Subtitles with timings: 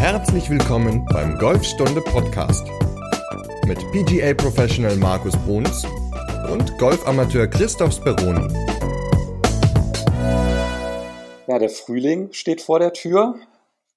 [0.00, 2.66] Herzlich willkommen beim Golfstunde Podcast
[3.66, 5.84] mit PGA Professional Markus Bruns
[6.50, 8.48] und Golfamateur Christoph Speroni.
[11.46, 13.34] Ja, der Frühling steht vor der Tür.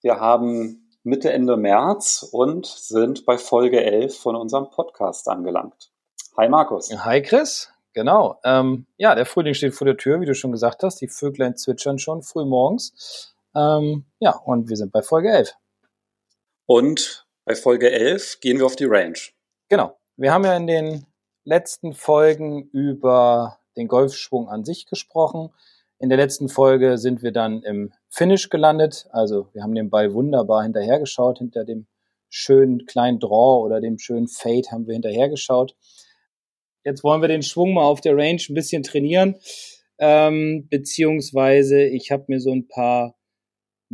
[0.01, 5.89] Wir haben Mitte, Ende März und sind bei Folge 11 von unserem Podcast angelangt.
[6.35, 6.93] Hi Markus.
[7.05, 7.71] Hi Chris.
[7.93, 8.41] Genau.
[8.43, 10.99] Ähm, ja, der Frühling steht vor der Tür, wie du schon gesagt hast.
[10.99, 13.33] Die Vöglein zwitschern schon früh morgens.
[13.55, 15.55] Ähm, ja, und wir sind bei Folge 11.
[16.65, 19.17] Und bei Folge 11 gehen wir auf die Range.
[19.69, 19.97] Genau.
[20.15, 21.05] Wir haben ja in den
[21.43, 25.49] letzten Folgen über den Golfschwung an sich gesprochen.
[25.99, 29.07] In der letzten Folge sind wir dann im Finish gelandet.
[29.11, 31.39] Also wir haben den Ball wunderbar hinterhergeschaut.
[31.39, 31.87] Hinter dem
[32.29, 35.75] schönen kleinen Draw oder dem schönen Fade haben wir hinterhergeschaut.
[36.83, 39.35] Jetzt wollen wir den Schwung mal auf der Range ein bisschen trainieren.
[39.99, 43.15] Ähm, beziehungsweise ich habe mir so ein paar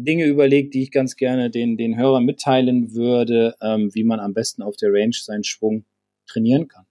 [0.04, 4.34] Dinge überlegt, die ich ganz gerne den, den Hörern mitteilen würde, ähm, wie man am
[4.34, 5.86] besten auf der Range seinen Schwung
[6.28, 6.86] trainieren kann.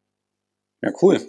[0.83, 1.20] Ja, cool.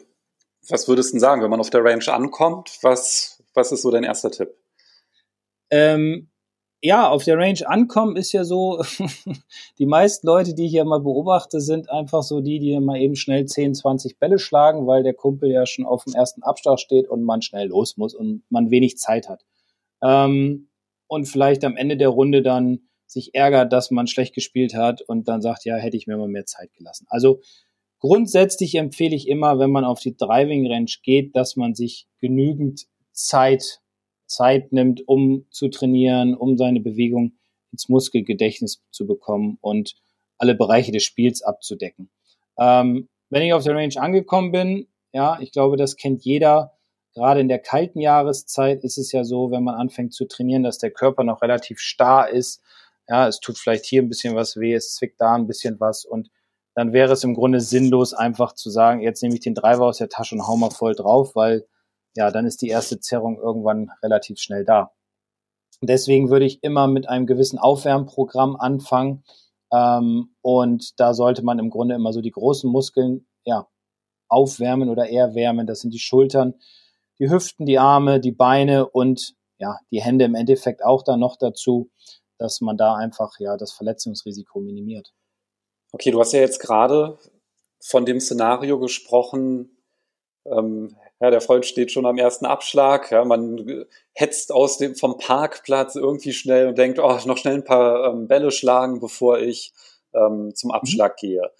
[0.68, 2.78] Was würdest du sagen, wenn man auf der Range ankommt?
[2.82, 4.50] Was, was ist so dein erster Tipp?
[5.72, 6.30] Ähm,
[6.82, 8.82] ja, auf der Range ankommen ist ja so,
[9.80, 13.16] die meisten Leute, die ich ja mal beobachte, sind einfach so die, die mal eben
[13.16, 17.10] schnell 10, 20 Bälle schlagen, weil der Kumpel ja schon auf dem ersten Abschlag steht
[17.10, 19.44] und man schnell los muss und man wenig Zeit hat.
[20.02, 20.69] Ähm,
[21.10, 25.28] und vielleicht am Ende der Runde dann sich ärgert, dass man schlecht gespielt hat und
[25.28, 27.08] dann sagt, ja, hätte ich mir mal mehr Zeit gelassen.
[27.10, 27.42] Also
[28.00, 32.86] grundsätzlich empfehle ich immer, wenn man auf die Driving Range geht, dass man sich genügend
[33.12, 33.82] Zeit
[34.28, 37.34] Zeit nimmt, um zu trainieren, um seine Bewegung
[37.72, 39.96] ins Muskelgedächtnis zu bekommen und
[40.38, 42.12] alle Bereiche des Spiels abzudecken.
[42.60, 46.78] Ähm, wenn ich auf der Range angekommen bin, ja, ich glaube, das kennt jeder.
[47.14, 50.78] Gerade in der kalten Jahreszeit ist es ja so, wenn man anfängt zu trainieren, dass
[50.78, 52.62] der Körper noch relativ starr ist.
[53.08, 56.06] Ja, es tut vielleicht hier ein bisschen was weh, es zwickt da ein bisschen was
[56.06, 56.30] und
[56.76, 59.98] dann wäre es im Grunde sinnlos, einfach zu sagen, jetzt nehme ich den Driver aus
[59.98, 61.66] der Tasche und hau mal voll drauf, weil
[62.16, 64.92] ja, dann ist die erste Zerrung irgendwann relativ schnell da.
[65.82, 69.24] Deswegen würde ich immer mit einem gewissen Aufwärmprogramm anfangen.
[69.72, 73.68] Ähm, und da sollte man im Grunde immer so die großen Muskeln ja,
[74.28, 75.68] aufwärmen oder eher wärmen.
[75.68, 76.56] Das sind die Schultern,
[77.20, 81.36] die Hüften, die Arme, die Beine und ja, die Hände im Endeffekt auch dann noch
[81.38, 81.90] dazu,
[82.38, 85.14] dass man da einfach ja das Verletzungsrisiko minimiert.
[85.92, 87.18] Okay, du hast ja jetzt gerade
[87.82, 89.80] von dem Szenario gesprochen,
[90.46, 93.12] ähm, ja, der Freund steht schon am ersten Abschlag.
[93.12, 97.66] Ja, man hetzt aus dem, vom Parkplatz irgendwie schnell und denkt, oh, noch schnell ein
[97.66, 99.74] paar ähm, Bälle schlagen, bevor ich
[100.14, 101.28] ähm, zum Abschlag mhm.
[101.28, 101.52] gehe.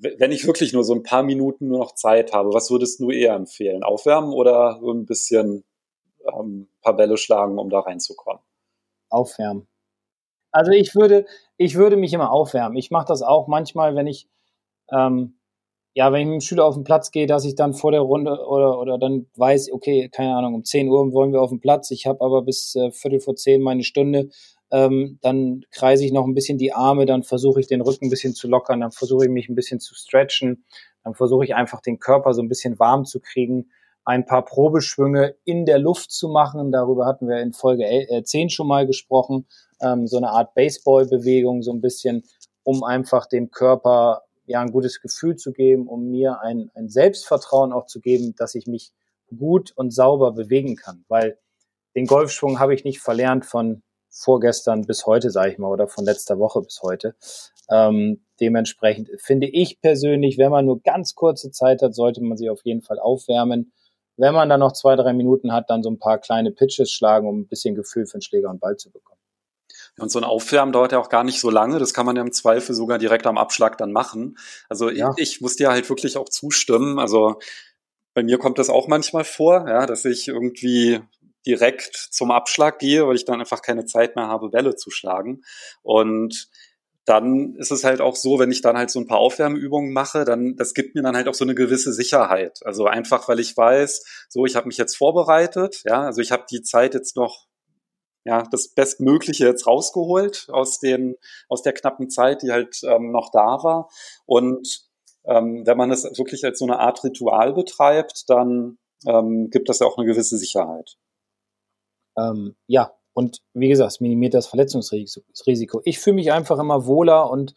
[0.00, 3.10] Wenn ich wirklich nur so ein paar Minuten nur noch Zeit habe, was würdest du
[3.10, 3.82] eher empfehlen?
[3.82, 5.64] Aufwärmen oder so ein bisschen
[6.32, 8.40] ähm, paar Bälle schlagen, um da reinzukommen?
[9.10, 9.66] Aufwärmen.
[10.50, 11.26] Also ich würde,
[11.56, 12.76] ich würde mich immer aufwärmen.
[12.76, 14.28] Ich mache das auch manchmal, wenn ich
[14.90, 15.38] ähm,
[15.98, 18.02] ja, wenn ich mit dem Schüler auf den Platz gehe, dass ich dann vor der
[18.02, 21.58] Runde oder, oder dann weiß, okay, keine Ahnung, um 10 Uhr wollen wir auf den
[21.58, 24.28] Platz, ich habe aber bis äh, Viertel vor zehn meine Stunde,
[24.70, 28.10] ähm, dann kreise ich noch ein bisschen die Arme, dann versuche ich den Rücken ein
[28.10, 30.64] bisschen zu lockern, dann versuche ich mich ein bisschen zu stretchen,
[31.04, 33.70] dann versuche ich einfach den Körper so ein bisschen warm zu kriegen,
[34.04, 37.84] ein paar Probeschwünge in der Luft zu machen, darüber hatten wir in Folge
[38.24, 39.46] 10 äh, schon mal gesprochen,
[39.80, 42.24] ähm, so eine Art Baseballbewegung, so ein bisschen,
[42.62, 47.72] um einfach dem Körper ja ein gutes Gefühl zu geben, um mir ein, ein Selbstvertrauen
[47.72, 48.92] auch zu geben, dass ich mich
[49.36, 51.04] gut und sauber bewegen kann.
[51.08, 51.38] Weil
[51.94, 53.82] den Golfschwung habe ich nicht verlernt von
[54.18, 57.14] vorgestern bis heute, sage ich mal, oder von letzter Woche bis heute.
[57.70, 62.50] Ähm, dementsprechend finde ich persönlich, wenn man nur ganz kurze Zeit hat, sollte man sich
[62.50, 63.72] auf jeden Fall aufwärmen.
[64.16, 67.28] Wenn man dann noch zwei, drei Minuten hat, dann so ein paar kleine Pitches schlagen,
[67.28, 69.20] um ein bisschen Gefühl für den Schläger und Ball zu bekommen.
[69.98, 71.78] Und so ein Aufwärmen dauert ja auch gar nicht so lange.
[71.78, 74.36] Das kann man ja im Zweifel sogar direkt am Abschlag dann machen.
[74.68, 75.12] Also ja.
[75.16, 76.98] ich, ich muss dir halt wirklich auch zustimmen.
[76.98, 77.38] Also
[78.14, 81.00] bei mir kommt das auch manchmal vor, ja, dass ich irgendwie
[81.46, 85.42] direkt zum Abschlag gehe, weil ich dann einfach keine Zeit mehr habe, Bälle zu schlagen.
[85.82, 86.48] Und
[87.04, 90.26] dann ist es halt auch so, wenn ich dann halt so ein paar Aufwärmübungen mache,
[90.26, 92.60] dann das gibt mir dann halt auch so eine gewisse Sicherheit.
[92.64, 96.44] Also einfach, weil ich weiß, so ich habe mich jetzt vorbereitet, ja, also ich habe
[96.50, 97.46] die Zeit jetzt noch
[98.24, 101.16] ja, das Bestmögliche jetzt rausgeholt aus, den,
[101.48, 103.88] aus der knappen Zeit, die halt ähm, noch da war.
[104.26, 104.82] Und
[105.24, 108.76] ähm, wenn man es wirklich als so eine Art Ritual betreibt, dann
[109.06, 110.98] ähm, gibt das ja auch eine gewisse Sicherheit.
[112.18, 115.80] Ähm, ja, und wie gesagt, es minimiert das Verletzungsrisiko.
[115.84, 117.54] Ich fühle mich einfach immer wohler und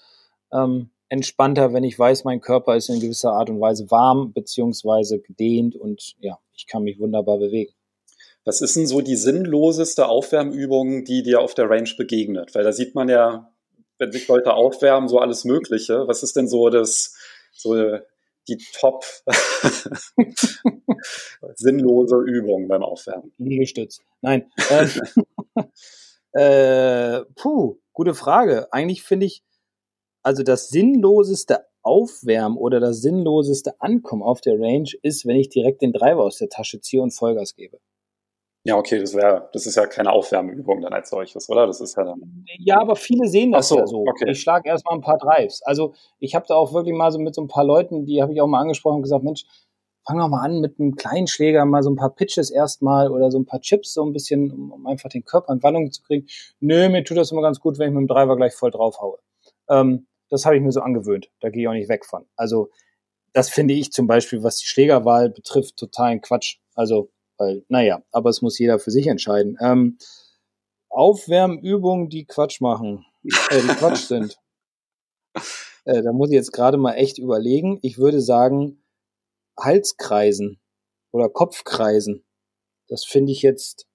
[0.52, 5.20] ähm, entspannter, wenn ich weiß, mein Körper ist in gewisser Art und Weise warm beziehungsweise
[5.20, 7.74] gedehnt und ja, ich kann mich wunderbar bewegen.
[8.44, 12.56] Was ist denn so die sinnloseste Aufwärmübung, die dir auf der Range begegnet?
[12.56, 13.52] Weil da sieht man ja,
[14.00, 16.08] wenn sich Leute aufwärmen, so alles Mögliche.
[16.08, 17.14] Was ist denn so das,
[17.54, 17.76] so
[18.48, 19.06] die top
[21.56, 23.32] sinnlose Übung beim Aufwärmen?
[23.38, 24.02] Liegestütz.
[24.22, 24.52] Nein.
[24.70, 24.90] Ähm,
[26.34, 28.72] äh, puh, gute Frage.
[28.72, 29.44] Eigentlich finde ich,
[30.24, 35.82] also das sinnloseste Aufwärmen oder das sinnloseste Ankommen auf der Range ist, wenn ich direkt
[35.82, 37.80] den Driver aus der Tasche ziehe und Vollgas gebe.
[38.64, 41.66] Ja, okay, das wäre, das ist ja keine Aufwärmübung dann als solches, oder?
[41.66, 42.46] Das ist ja dann.
[42.60, 44.06] Ja, aber viele sehen das so, ja so.
[44.08, 44.32] Okay.
[44.32, 45.64] Ich schlage erstmal ein paar Drives.
[45.64, 48.34] Also ich habe da auch wirklich mal so mit so ein paar Leuten, die habe
[48.34, 49.46] ich auch mal angesprochen und gesagt, Mensch,
[50.06, 53.32] fang doch mal an mit einem kleinen Schläger, mal so ein paar Pitches erstmal oder
[53.32, 56.28] so ein paar Chips, so ein bisschen, um einfach den Körper in Wallung zu kriegen.
[56.60, 59.00] Nö, mir tut das immer ganz gut, wenn ich mit dem Driver gleich voll drauf
[59.02, 59.18] haue.
[59.70, 61.30] Ähm, das habe ich mir so angewöhnt.
[61.40, 62.26] Da gehe ich auch nicht weg von.
[62.36, 62.70] Also
[63.34, 66.58] das finde ich zum Beispiel, was die Schlägerwahl betrifft, totalen Quatsch.
[66.76, 67.10] Also,
[67.42, 69.58] weil, naja, aber es muss jeder für sich entscheiden.
[69.62, 69.98] Ähm,
[70.90, 74.38] Aufwärmübungen, die Quatsch machen, äh, die Quatsch sind.
[75.86, 77.80] Äh, da muss ich jetzt gerade mal echt überlegen.
[77.82, 78.84] Ich würde sagen,
[79.60, 80.60] Halskreisen
[81.12, 82.24] oder Kopfkreisen.
[82.88, 83.88] Das finde ich jetzt,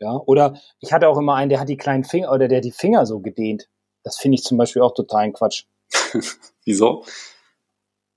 [0.00, 2.72] ja, oder ich hatte auch immer einen, der hat die kleinen Finger oder der die
[2.72, 3.70] Finger so gedehnt.
[4.02, 5.64] Das finde ich zum Beispiel auch totalen Quatsch.
[6.64, 7.04] Wieso?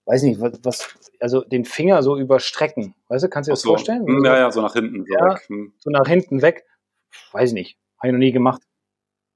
[0.06, 2.94] Weiß nicht, was, was, also den Finger so überstrecken.
[3.08, 3.70] Weißt du, kannst du dir das so.
[3.70, 4.06] vorstellen?
[4.06, 5.06] Hm, ja, ja, so nach hinten.
[5.06, 5.44] So, ja, weg.
[5.48, 5.74] Hm.
[5.80, 6.66] so nach hinten weg.
[7.32, 7.78] Weiß ich nicht.
[8.00, 8.62] Habe ich noch nie gemacht.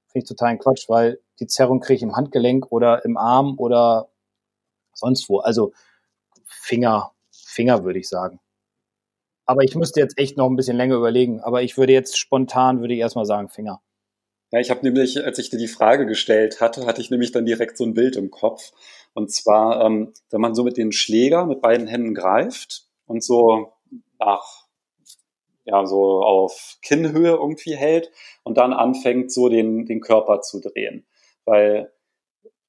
[0.08, 4.08] Finde ich totalen Quatsch, weil die Zerrung kriege ich im Handgelenk oder im Arm oder
[4.92, 5.38] sonst wo.
[5.38, 5.72] Also
[6.44, 8.40] Finger, Finger würde ich sagen.
[9.46, 11.40] Aber ich müsste jetzt echt noch ein bisschen länger überlegen.
[11.40, 13.80] Aber ich würde jetzt spontan, würde ich erstmal sagen Finger.
[14.50, 17.44] Ja, ich habe nämlich, als ich dir die Frage gestellt hatte, hatte ich nämlich dann
[17.44, 18.72] direkt so ein Bild im Kopf.
[19.18, 23.72] Und zwar, ähm, wenn man so mit den Schläger mit beiden Händen greift und so
[24.20, 24.68] nach,
[25.64, 28.12] ja, so auf Kinnhöhe irgendwie hält
[28.44, 31.04] und dann anfängt, so den, den Körper zu drehen.
[31.44, 31.92] Weil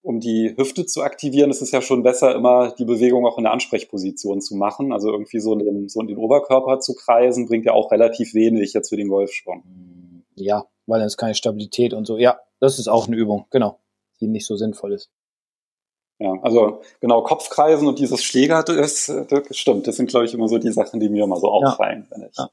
[0.02, 3.44] um die Hüfte zu aktivieren, ist es ja schon besser, immer die Bewegung auch in
[3.44, 4.92] der Ansprechposition zu machen.
[4.92, 8.34] Also irgendwie so in den, so in den Oberkörper zu kreisen, bringt ja auch relativ
[8.34, 10.24] wenig jetzt für den Golfschwung.
[10.34, 12.18] Ja, weil dann ist keine Stabilität und so.
[12.18, 13.78] Ja, das ist auch eine Übung, genau,
[14.20, 15.12] die nicht so sinnvoll ist.
[16.20, 19.88] Ja, also genau, Kopfkreisen und dieses Schläger, das, das stimmt.
[19.88, 22.18] Das sind, glaube ich, immer so die Sachen, die mir immer so auffallen, ja.
[22.18, 22.50] wenn ich ja.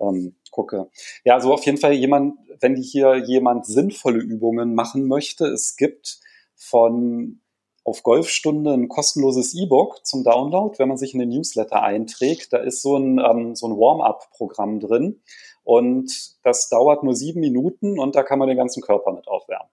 [0.00, 0.90] ähm, gucke.
[1.24, 6.18] Ja, also auf jeden Fall jemand, wenn hier jemand sinnvolle Übungen machen möchte, es gibt
[6.56, 7.40] von
[7.84, 12.52] auf Golfstunde ein kostenloses E-Book zum Download, wenn man sich in den Newsletter einträgt.
[12.52, 15.22] Da ist so ein, ähm, so ein Warm-up-Programm drin.
[15.62, 16.10] Und
[16.42, 19.68] das dauert nur sieben Minuten und da kann man den ganzen Körper mit aufwärmen.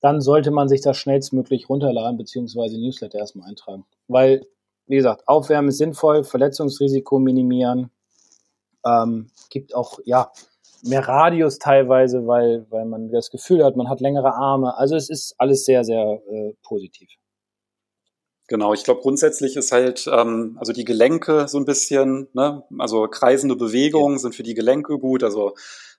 [0.00, 3.84] Dann sollte man sich das schnellstmöglich runterladen beziehungsweise Newsletter erstmal eintragen.
[4.08, 4.46] Weil,
[4.86, 7.90] wie gesagt, Aufwärmen ist sinnvoll, Verletzungsrisiko minimieren.
[8.84, 10.32] Ähm, gibt auch, ja,
[10.82, 14.76] mehr Radius teilweise, weil, weil man das Gefühl hat, man hat längere Arme.
[14.76, 17.10] Also es ist alles sehr, sehr äh, positiv.
[18.50, 23.06] Genau, ich glaube grundsätzlich ist halt, ähm, also die Gelenke so ein bisschen, ne, also
[23.06, 24.18] kreisende Bewegungen ja.
[24.18, 25.54] sind für die Gelenke gut, also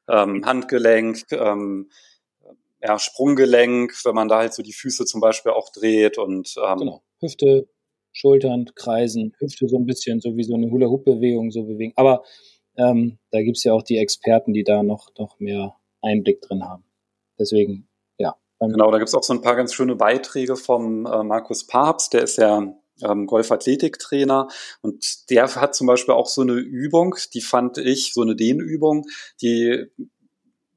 [0.09, 1.89] ähm, Handgelenk, ähm,
[2.81, 6.77] ja, Sprunggelenk, wenn man da halt so die Füße zum Beispiel auch dreht und ähm,
[6.77, 7.03] genau.
[7.19, 7.69] Hüfte,
[8.13, 11.93] Schultern, Kreisen, Hüfte so ein bisschen, so wie so eine Hula-Hoop-Bewegung so bewegen.
[11.95, 12.23] Aber
[12.77, 16.83] ähm, da gibt's ja auch die Experten, die da noch, noch mehr Einblick drin haben.
[17.39, 17.87] Deswegen
[18.69, 22.21] Genau, da gibt's auch so ein paar ganz schöne Beiträge vom äh, Markus Papst, der
[22.21, 24.49] ist ja ähm, Golfathletiktrainer
[24.81, 29.07] und der hat zum Beispiel auch so eine Übung, die fand ich, so eine Dehnübung,
[29.41, 29.87] die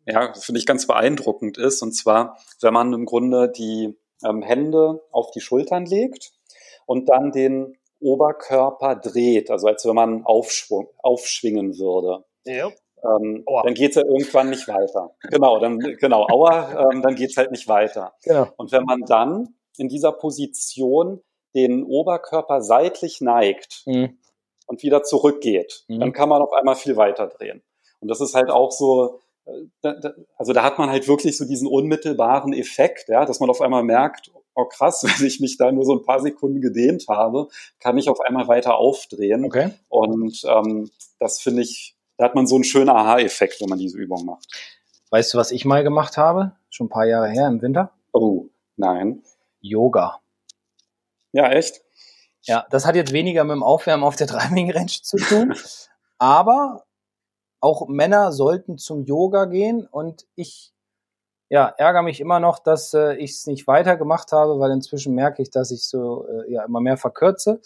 [0.06, 1.82] ja, finde ich ganz beeindruckend ist.
[1.82, 6.32] Und zwar, wenn man im Grunde die ähm, Hände auf die Schultern legt
[6.86, 12.24] und dann den Oberkörper dreht, also als wenn man aufschwung, aufschwingen würde.
[12.44, 12.70] Ja
[13.04, 15.14] ähm, dann geht's ja irgendwann nicht weiter.
[15.30, 18.14] Genau, dann genau, Aua, ähm, dann geht's halt nicht weiter.
[18.22, 18.48] Genau.
[18.56, 21.22] Und wenn man dann in dieser Position
[21.54, 24.18] den Oberkörper seitlich neigt mhm.
[24.66, 26.00] und wieder zurückgeht, mhm.
[26.00, 27.62] dann kann man auf einmal viel weiter drehen.
[28.00, 29.92] Und das ist halt auch so, äh,
[30.36, 33.82] also da hat man halt wirklich so diesen unmittelbaren Effekt, ja, dass man auf einmal
[33.82, 37.48] merkt, oh krass, wenn ich mich da nur so ein paar Sekunden gedehnt habe,
[37.80, 39.44] kann ich auf einmal weiter aufdrehen.
[39.44, 39.70] Okay.
[39.88, 43.98] Und ähm, das finde ich da hat man so einen schönen Aha-Effekt, wenn man diese
[43.98, 44.46] Übung macht.
[45.10, 46.52] Weißt du, was ich mal gemacht habe?
[46.70, 47.92] Schon ein paar Jahre her im Winter?
[48.12, 48.46] Oh,
[48.76, 49.22] nein.
[49.60, 50.20] Yoga.
[51.32, 51.82] Ja, echt?
[52.42, 55.54] Ja, das hat jetzt weniger mit dem Aufwärmen auf der Driving Range zu tun,
[56.18, 56.84] aber
[57.64, 60.74] auch Männer sollten zum Yoga gehen und ich
[61.48, 65.14] ja, ärgere mich immer noch, dass äh, ich es nicht weiter gemacht habe, weil inzwischen
[65.14, 67.60] merke ich, dass ich so äh, ja immer mehr verkürze,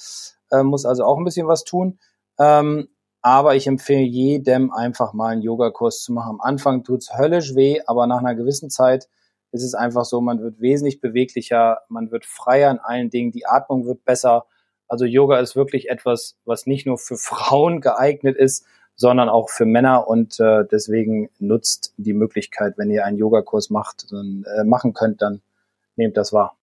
[0.52, 1.98] äh, muss also auch ein bisschen was tun.
[2.38, 2.88] Ähm,
[3.22, 6.30] aber ich empfehle jedem einfach mal einen Yogakurs zu machen.
[6.30, 9.08] Am Anfang tut's höllisch weh, aber nach einer gewissen Zeit
[9.50, 13.46] ist es einfach so, man wird wesentlich beweglicher, man wird freier in allen Dingen, die
[13.46, 14.46] Atmung wird besser.
[14.86, 18.64] Also Yoga ist wirklich etwas, was nicht nur für Frauen geeignet ist,
[18.98, 24.10] sondern auch für Männer und äh, deswegen nutzt die Möglichkeit, wenn ihr einen Yogakurs macht,
[24.10, 25.40] dann, äh, machen könnt, dann
[25.96, 26.56] nehmt das wahr.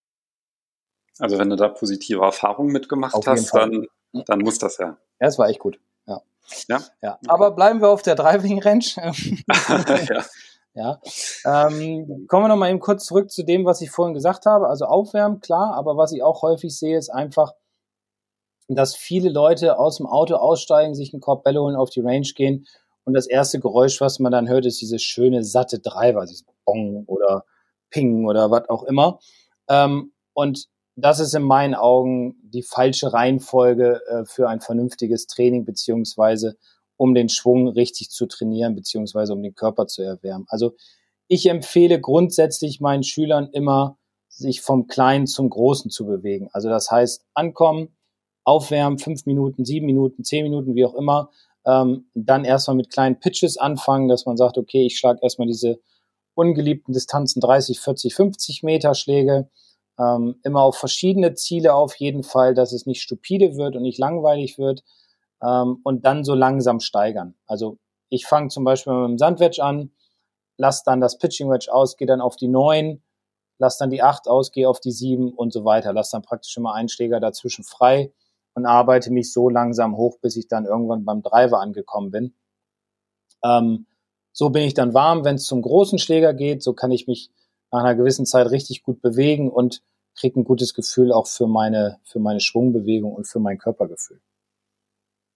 [1.17, 4.97] Also wenn du da positive Erfahrungen mitgemacht hast, dann, dann muss das ja.
[5.21, 5.79] Ja, es war echt gut.
[6.07, 6.21] Ja.
[6.67, 6.81] Ja.
[7.01, 7.19] ja.
[7.27, 8.83] Aber bleiben wir auf der Driving Range.
[10.09, 10.25] ja.
[10.73, 10.99] Ja.
[11.45, 14.67] Ähm, kommen wir noch mal eben kurz zurück zu dem, was ich vorhin gesagt habe.
[14.67, 17.53] Also aufwärmen, klar, aber was ich auch häufig sehe, ist einfach,
[18.67, 22.27] dass viele Leute aus dem Auto aussteigen, sich einen Korb Bälle holen, auf die Range
[22.35, 22.65] gehen
[23.05, 27.05] und das erste Geräusch, was man dann hört, ist dieses schöne, satte Driver, dieses Bong
[27.05, 27.45] oder
[27.91, 29.19] Ping oder was auch immer.
[29.69, 35.65] Ähm, und das ist in meinen Augen die falsche Reihenfolge äh, für ein vernünftiges Training,
[35.65, 36.57] beziehungsweise
[36.97, 40.45] um den Schwung richtig zu trainieren, beziehungsweise um den Körper zu erwärmen.
[40.49, 40.75] Also
[41.27, 43.97] ich empfehle grundsätzlich meinen Schülern immer,
[44.29, 46.49] sich vom Kleinen zum Großen zu bewegen.
[46.51, 47.94] Also das heißt, ankommen,
[48.45, 51.31] aufwärmen, fünf Minuten, sieben Minuten, zehn Minuten, wie auch immer.
[51.65, 55.79] Ähm, dann erstmal mit kleinen Pitches anfangen, dass man sagt, okay, ich schlage erstmal diese
[56.35, 59.49] ungeliebten Distanzen 30, 40, 50 Meter Schläge.
[59.97, 63.97] Ähm, immer auf verschiedene Ziele auf jeden Fall, dass es nicht stupide wird und nicht
[63.97, 64.83] langweilig wird.
[65.41, 67.33] Ähm, und dann so langsam steigern.
[67.47, 69.91] Also ich fange zum Beispiel mit dem Sandwedge an,
[70.57, 73.01] lass dann das Pitching Wedge aus, gehe dann auf die neun,
[73.57, 75.93] lass dann die acht aus, gehe auf die sieben und so weiter.
[75.93, 78.11] Lass dann praktisch immer einen Schläger dazwischen frei
[78.55, 82.33] und arbeite mich so langsam hoch, bis ich dann irgendwann beim Driver angekommen bin.
[83.43, 83.85] Ähm,
[84.31, 86.63] so bin ich dann warm, wenn es zum großen Schläger geht.
[86.63, 87.29] So kann ich mich
[87.71, 89.81] nach einer gewissen Zeit richtig gut bewegen und
[90.15, 94.21] kriege ein gutes Gefühl auch für meine, für meine Schwungbewegung und für mein Körpergefühl.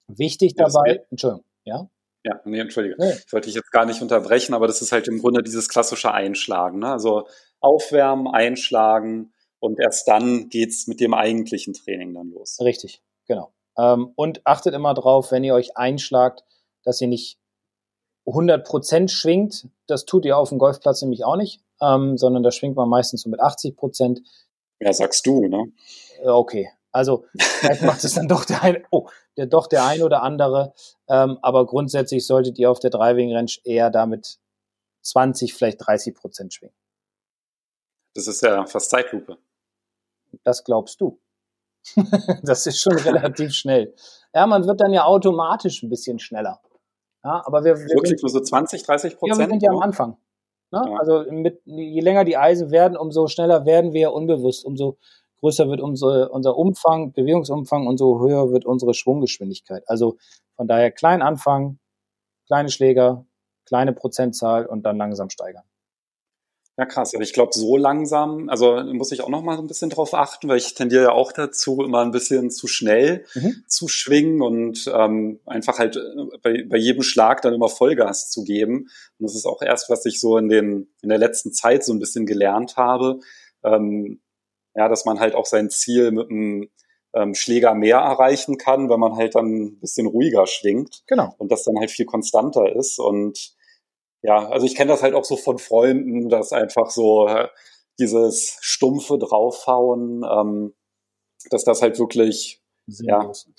[0.08, 1.90] Wichtig dabei, Entschuldigung, ja?
[2.24, 2.96] Ja, nee, entschuldige.
[2.98, 3.14] Nee.
[3.26, 6.14] Ich wollte dich jetzt gar nicht unterbrechen, aber das ist halt im Grunde dieses klassische
[6.14, 6.80] Einschlagen.
[6.80, 6.92] Ne?
[6.92, 7.28] Also
[7.62, 12.60] aufwärmen, einschlagen und erst dann geht's mit dem eigentlichen Training dann los.
[12.62, 13.02] Richtig.
[13.30, 13.54] Genau.
[13.78, 16.44] Ähm, und achtet immer drauf, wenn ihr euch einschlagt,
[16.84, 17.40] dass ihr nicht
[18.26, 19.68] 100% schwingt.
[19.88, 23.22] Das tut ihr auf dem Golfplatz nämlich auch nicht, ähm, sondern da schwingt man meistens
[23.22, 24.22] so mit 80%.
[24.82, 25.72] Ja, sagst du, ne?
[26.22, 26.70] Äh, okay.
[26.92, 29.08] Also vielleicht macht es dann doch der eine, oh,
[29.38, 30.74] der doch der ein oder andere.
[31.08, 34.40] Ähm, aber grundsätzlich solltet ihr auf der Driving Range eher damit
[35.04, 36.76] 20, vielleicht 30 Prozent schwingen.
[38.16, 39.38] Das ist ja fast Zeitlupe.
[40.44, 41.20] Das glaubst du.
[42.44, 43.94] das ist schon relativ schnell.
[44.34, 46.62] Ja, man wird dann ja automatisch ein bisschen schneller.
[47.24, 49.38] Ja, aber wir, wir Wirklich nur so 20, 30 Prozent?
[49.38, 50.18] Ja, wir sind ja am Anfang.
[50.72, 50.84] Ne?
[50.86, 50.98] Ja.
[50.98, 54.98] Also mit, je länger die Eisen werden, umso schneller werden wir unbewusst, umso
[55.40, 59.84] größer wird unsere, unser Umfang, Bewegungsumfang, umso höher wird unsere Schwunggeschwindigkeit.
[59.88, 60.18] Also
[60.56, 61.80] von daher klein anfangen,
[62.48, 63.26] kleine Schläger,
[63.66, 65.64] kleine Prozentzahl und dann langsam steigern.
[66.80, 67.14] Ja, krass.
[67.14, 70.48] Aber ich glaube, so langsam, also muss ich auch noch mal ein bisschen drauf achten,
[70.48, 73.66] weil ich tendiere ja auch dazu, immer ein bisschen zu schnell mhm.
[73.68, 78.46] zu schwingen und ähm, einfach halt äh, bei, bei jedem Schlag dann immer Vollgas zu
[78.46, 78.88] geben.
[79.18, 81.92] Und das ist auch erst, was ich so in, den, in der letzten Zeit so
[81.92, 83.20] ein bisschen gelernt habe.
[83.62, 84.22] Ähm,
[84.74, 86.70] ja, dass man halt auch sein Ziel mit einem
[87.14, 91.04] ähm, Schläger mehr erreichen kann, wenn man halt dann ein bisschen ruhiger schwingt.
[91.08, 91.36] Genau.
[91.40, 93.00] Und das dann halt viel konstanter ist.
[93.00, 93.54] Und
[94.22, 97.48] ja, also ich kenne das halt auch so von Freunden, dass einfach so äh,
[98.00, 100.74] dieses stumpfe draufhauen, ähm,
[101.50, 103.50] dass das halt wirklich sinnlos.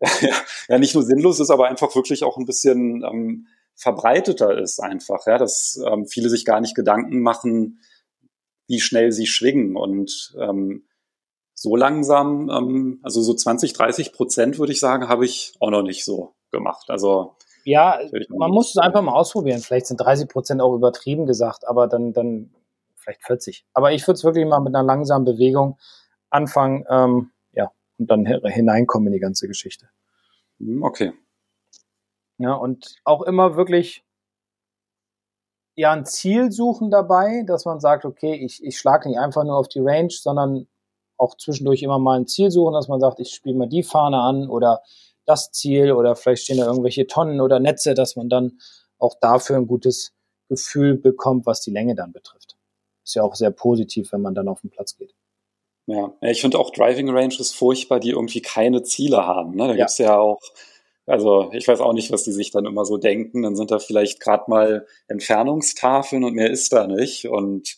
[0.00, 0.10] Ja,
[0.68, 5.26] ja, nicht nur sinnlos ist, aber einfach wirklich auch ein bisschen ähm, verbreiteter ist einfach,
[5.26, 7.80] ja, dass ähm, viele sich gar nicht Gedanken machen,
[8.68, 10.84] wie schnell sie schwingen und ähm,
[11.54, 15.82] so langsam, ähm, also so 20, 30 Prozent würde ich sagen, habe ich auch noch
[15.82, 16.88] nicht so gemacht.
[16.88, 17.36] Also
[17.68, 17.98] ja,
[18.30, 19.60] man muss es einfach mal ausprobieren.
[19.60, 22.50] Vielleicht sind 30 Prozent auch übertrieben gesagt, aber dann, dann
[22.96, 23.66] vielleicht 40.
[23.74, 25.78] Aber ich würde es wirklich mal mit einer langsamen Bewegung
[26.30, 29.90] anfangen, ähm, ja, und dann hineinkommen in die ganze Geschichte.
[30.58, 31.12] Hm, okay.
[32.38, 34.02] Ja, und auch immer wirklich
[35.74, 39.56] ja ein Ziel suchen dabei, dass man sagt, okay, ich, ich schlage nicht einfach nur
[39.56, 40.66] auf die Range, sondern
[41.18, 44.20] auch zwischendurch immer mal ein Ziel suchen, dass man sagt, ich spiele mal die Fahne
[44.20, 44.80] an oder
[45.28, 48.58] das Ziel oder vielleicht stehen da irgendwelche Tonnen oder Netze, dass man dann
[48.98, 50.12] auch dafür ein gutes
[50.48, 52.56] Gefühl bekommt, was die Länge dann betrifft.
[53.04, 55.14] Ist ja auch sehr positiv, wenn man dann auf den Platz geht.
[55.86, 59.52] Ja, ich finde auch Driving Ranges furchtbar, die irgendwie keine Ziele haben.
[59.52, 59.68] Ne?
[59.68, 59.76] Da ja.
[59.76, 60.40] gibt's ja auch,
[61.06, 63.42] also ich weiß auch nicht, was die sich dann immer so denken.
[63.42, 67.28] Dann sind da vielleicht gerade mal Entfernungstafeln und mehr ist da nicht.
[67.28, 67.76] Und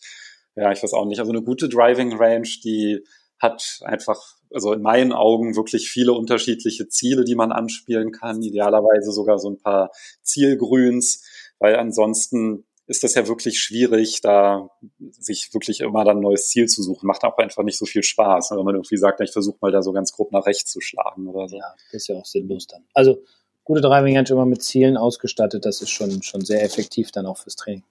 [0.55, 1.19] ja, ich weiß auch nicht.
[1.19, 3.05] Also eine gute Driving Range, die
[3.39, 9.11] hat einfach also in meinen Augen wirklich viele unterschiedliche Ziele, die man anspielen kann, idealerweise
[9.11, 9.91] sogar so ein paar
[10.21, 11.23] Zielgrüns,
[11.59, 14.69] weil ansonsten ist das ja wirklich schwierig, da
[15.11, 17.07] sich wirklich immer dann ein neues Ziel zu suchen.
[17.07, 19.81] Macht auch einfach nicht so viel Spaß, wenn man irgendwie sagt, ich versuche mal da
[19.81, 21.57] so ganz grob nach rechts zu schlagen oder so.
[21.57, 22.83] Ja, das ist ja auch sinnlos dann.
[22.93, 23.23] Also
[23.63, 27.37] gute Driving Range immer mit Zielen ausgestattet, das ist schon, schon sehr effektiv dann auch
[27.37, 27.85] fürs Training.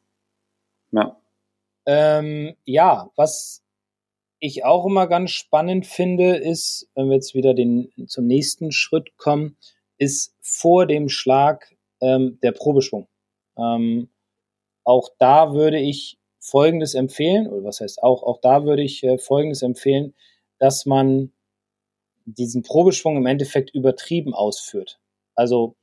[0.93, 1.17] Ja.
[1.87, 3.63] Ähm, ja, was
[4.41, 9.17] ich auch immer ganz spannend finde, ist, wenn wir jetzt wieder den, zum nächsten Schritt
[9.17, 9.57] kommen,
[9.99, 13.07] ist vor dem Schlag ähm, der Probeschwung.
[13.59, 14.09] Ähm,
[14.85, 19.19] auch da würde ich Folgendes empfehlen, oder was heißt auch, auch da würde ich äh,
[19.19, 20.15] Folgendes empfehlen,
[20.59, 21.33] dass man
[22.25, 24.99] diesen Probeschwung im Endeffekt übertrieben ausführt.
[25.35, 25.77] Also,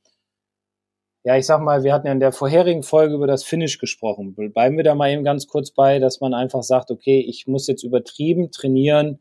[1.24, 4.34] ja, ich sag mal, wir hatten ja in der vorherigen Folge über das Finish gesprochen.
[4.34, 7.66] Bleiben wir da mal eben ganz kurz bei, dass man einfach sagt, okay, ich muss
[7.66, 9.18] jetzt übertrieben trainieren,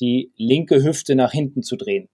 [0.00, 2.08] die linke Hüfte nach hinten zu drehen.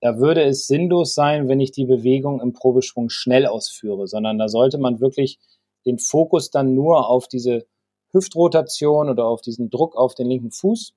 [0.00, 4.48] Da würde es sinnlos sein, wenn ich die Bewegung im Probeschwung schnell ausführe, sondern da
[4.48, 5.38] sollte man wirklich
[5.86, 7.66] den Fokus dann nur auf diese
[8.12, 10.94] Hüftrotation oder auf diesen Druck auf den linken Fuß,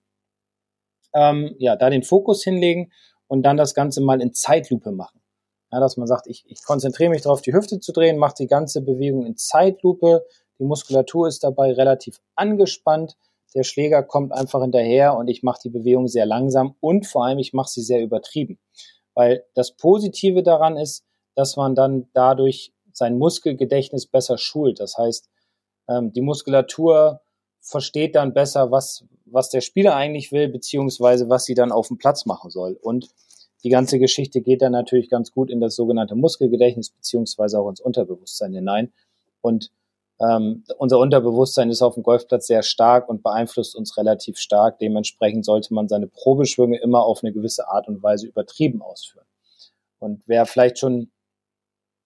[1.13, 2.91] ähm, ja, da den Fokus hinlegen
[3.27, 5.21] und dann das Ganze mal in Zeitlupe machen.
[5.71, 8.47] Ja, dass man sagt, ich, ich konzentriere mich darauf, die Hüfte zu drehen, mache die
[8.47, 10.25] ganze Bewegung in Zeitlupe,
[10.59, 13.17] die Muskulatur ist dabei relativ angespannt,
[13.53, 17.39] der Schläger kommt einfach hinterher und ich mache die Bewegung sehr langsam und vor allem
[17.39, 18.59] ich mache sie sehr übertrieben.
[19.13, 21.03] Weil das Positive daran ist,
[21.35, 24.79] dass man dann dadurch sein Muskelgedächtnis besser schult.
[24.79, 25.29] Das heißt,
[25.89, 27.21] ähm, die Muskulatur
[27.61, 31.97] versteht dann besser, was, was der Spieler eigentlich will, beziehungsweise was sie dann auf dem
[31.97, 32.77] Platz machen soll.
[32.81, 33.09] Und
[33.63, 37.81] die ganze Geschichte geht dann natürlich ganz gut in das sogenannte Muskelgedächtnis, beziehungsweise auch ins
[37.81, 38.91] Unterbewusstsein hinein.
[39.41, 39.71] Und
[40.19, 44.79] ähm, unser Unterbewusstsein ist auf dem Golfplatz sehr stark und beeinflusst uns relativ stark.
[44.79, 49.25] Dementsprechend sollte man seine Probeschwünge immer auf eine gewisse Art und Weise übertrieben ausführen.
[49.99, 51.11] Und wer vielleicht schon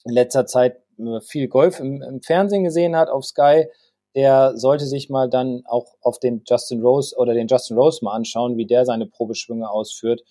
[0.04, 3.68] in letzter Zeit äh, viel Golf im, im, Fernsehen gesehen hat auf Sky,
[4.16, 8.14] der sollte sich mal dann auch auf den Justin Rose oder den Justin Rose mal
[8.14, 10.22] anschauen, wie der seine Probeschwünge ausführt.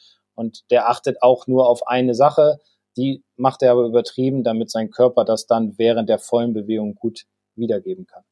[0.40, 2.60] Und der achtet auch nur auf eine Sache,
[2.96, 7.26] die macht er aber übertrieben, damit sein Körper das dann während der vollen Bewegung gut
[7.56, 8.24] wiedergeben kann.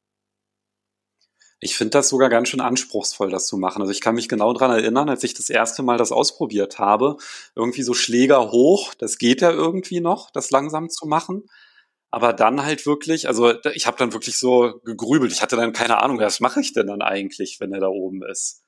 [1.59, 3.83] Ich finde das sogar ganz schön anspruchsvoll, das zu machen.
[3.83, 7.17] Also ich kann mich genau dran erinnern, als ich das erste Mal das ausprobiert habe,
[7.53, 11.43] irgendwie so Schläger hoch, das geht ja irgendwie noch, das langsam zu machen.
[12.09, 15.31] Aber dann halt wirklich, also ich habe dann wirklich so gegrübelt.
[15.31, 18.23] Ich hatte dann keine Ahnung, was mache ich denn dann eigentlich, wenn er da oben
[18.23, 18.63] ist?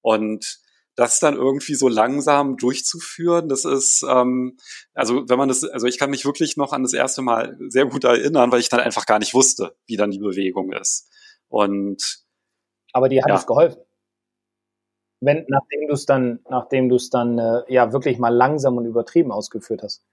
[0.00, 0.62] Und
[0.96, 4.56] das dann irgendwie so langsam durchzuführen, das ist, ähm,
[4.94, 7.86] also wenn man das, also ich kann mich wirklich noch an das erste Mal sehr
[7.86, 11.08] gut erinnern, weil ich dann einfach gar nicht wusste, wie dann die Bewegung ist.
[11.48, 12.24] Und
[12.92, 13.36] aber dir hat ja.
[13.36, 13.82] es geholfen.
[15.20, 18.86] Wenn, nachdem du es dann, nachdem du es dann äh, ja wirklich mal langsam und
[18.86, 20.04] übertrieben ausgeführt hast.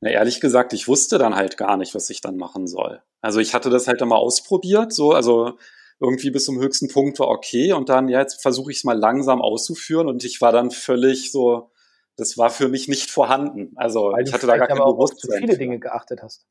[0.00, 3.02] Na, ehrlich gesagt, ich wusste dann halt gar nicht, was ich dann machen soll.
[3.20, 5.58] Also ich hatte das halt dann mal ausprobiert, so, also
[6.00, 8.98] irgendwie bis zum höchsten Punkt war okay und dann, ja, jetzt versuche ich es mal
[8.98, 11.70] langsam auszuführen und ich war dann völlig so,
[12.16, 13.72] das war für mich nicht vorhanden.
[13.76, 15.30] Also Weil ich hatte da gar kein Bewusstsein.
[15.30, 16.46] Weil du viele Dinge geachtet hast.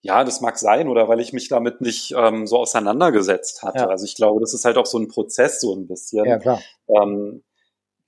[0.00, 3.80] Ja, das mag sein oder weil ich mich damit nicht ähm, so auseinandergesetzt hatte.
[3.80, 3.88] Ja.
[3.88, 6.24] Also ich glaube, das ist halt auch so ein Prozess so ein bisschen.
[6.24, 6.60] Ja, klar.
[6.86, 7.42] Ähm,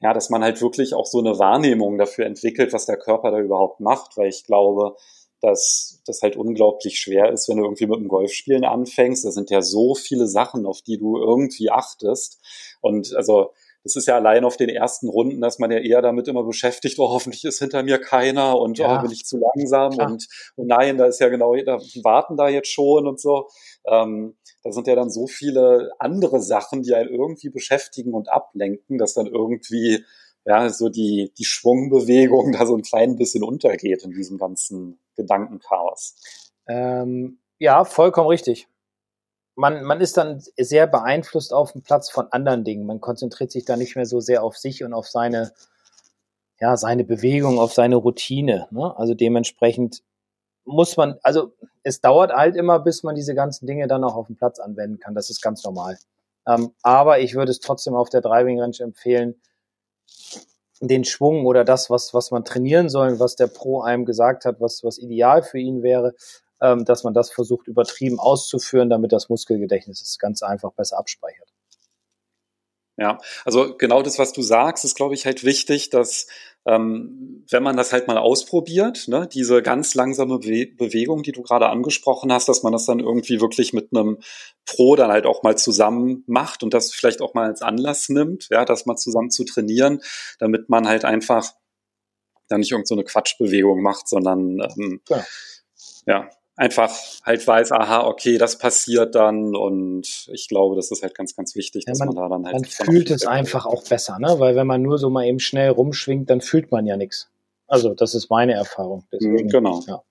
[0.01, 3.39] ja, dass man halt wirklich auch so eine Wahrnehmung dafür entwickelt, was der Körper da
[3.39, 4.95] überhaupt macht, weil ich glaube,
[5.41, 9.25] dass das halt unglaublich schwer ist, wenn du irgendwie mit dem Golfspielen anfängst.
[9.25, 12.41] Da sind ja so viele Sachen, auf die du irgendwie achtest.
[12.81, 13.51] Und also
[13.83, 16.99] das ist ja allein auf den ersten Runden, dass man ja eher damit immer beschäftigt,
[16.99, 20.67] oh, hoffentlich ist hinter mir keiner und ja, oh, bin ich zu langsam und, und
[20.67, 23.49] nein, da ist ja genau, da warten da jetzt schon und so.
[23.87, 28.99] Ähm, da sind ja dann so viele andere Sachen, die einen irgendwie beschäftigen und ablenken,
[28.99, 30.05] dass dann irgendwie
[30.45, 36.53] ja so die, die Schwungbewegung da so ein klein bisschen untergeht in diesem ganzen Gedankenchaos.
[36.67, 38.69] Ähm, ja, vollkommen richtig
[39.61, 42.87] man, man ist dann sehr beeinflusst auf dem Platz von anderen Dingen.
[42.87, 45.53] Man konzentriert sich da nicht mehr so sehr auf sich und auf seine,
[46.59, 48.69] ja, seine Bewegung, auf seine Routine.
[48.71, 48.97] Ne?
[48.97, 50.03] Also dementsprechend
[50.65, 51.53] muss man, also
[51.83, 54.99] es dauert halt immer, bis man diese ganzen Dinge dann auch auf dem Platz anwenden
[54.99, 55.15] kann.
[55.15, 55.99] Das ist ganz normal.
[56.47, 59.41] Ähm, aber ich würde es trotzdem auf der Driving Range empfehlen,
[60.81, 64.61] den Schwung oder das, was, was man trainieren soll, was der Pro einem gesagt hat,
[64.61, 66.15] was, was ideal für ihn wäre,
[66.61, 71.49] ähm, dass man das versucht übertrieben auszuführen, damit das Muskelgedächtnis es ganz einfach besser abspeichert.
[72.97, 76.27] Ja, also genau das, was du sagst, ist, glaube ich, halt wichtig, dass
[76.67, 81.43] ähm, wenn man das halt mal ausprobiert, ne, diese ganz langsame Be Bewegung, die du
[81.43, 84.19] gerade angesprochen hast, dass man das dann irgendwie wirklich mit einem
[84.67, 88.49] Pro dann halt auch mal zusammen macht und das vielleicht auch mal als Anlass nimmt,
[88.51, 90.01] ja, das mal zusammen zu trainieren,
[90.39, 91.53] damit man halt einfach
[92.49, 95.25] dann nicht irgendeine so Quatschbewegung macht, sondern ähm, ja.
[96.07, 96.95] ja einfach
[97.25, 101.55] halt weiß, aha, okay, das passiert dann und ich glaube, das ist halt ganz, ganz
[101.55, 102.55] wichtig, dass ja, man, man, da dann halt.
[102.55, 104.37] Man fühlt es einfach auch besser, ne?
[104.39, 107.31] Weil wenn man nur so mal eben schnell rumschwingt, dann fühlt man ja nichts.
[107.67, 109.05] Also, das ist meine Erfahrung.
[109.11, 109.83] Deswegen, genau.
[109.87, 110.03] Ja.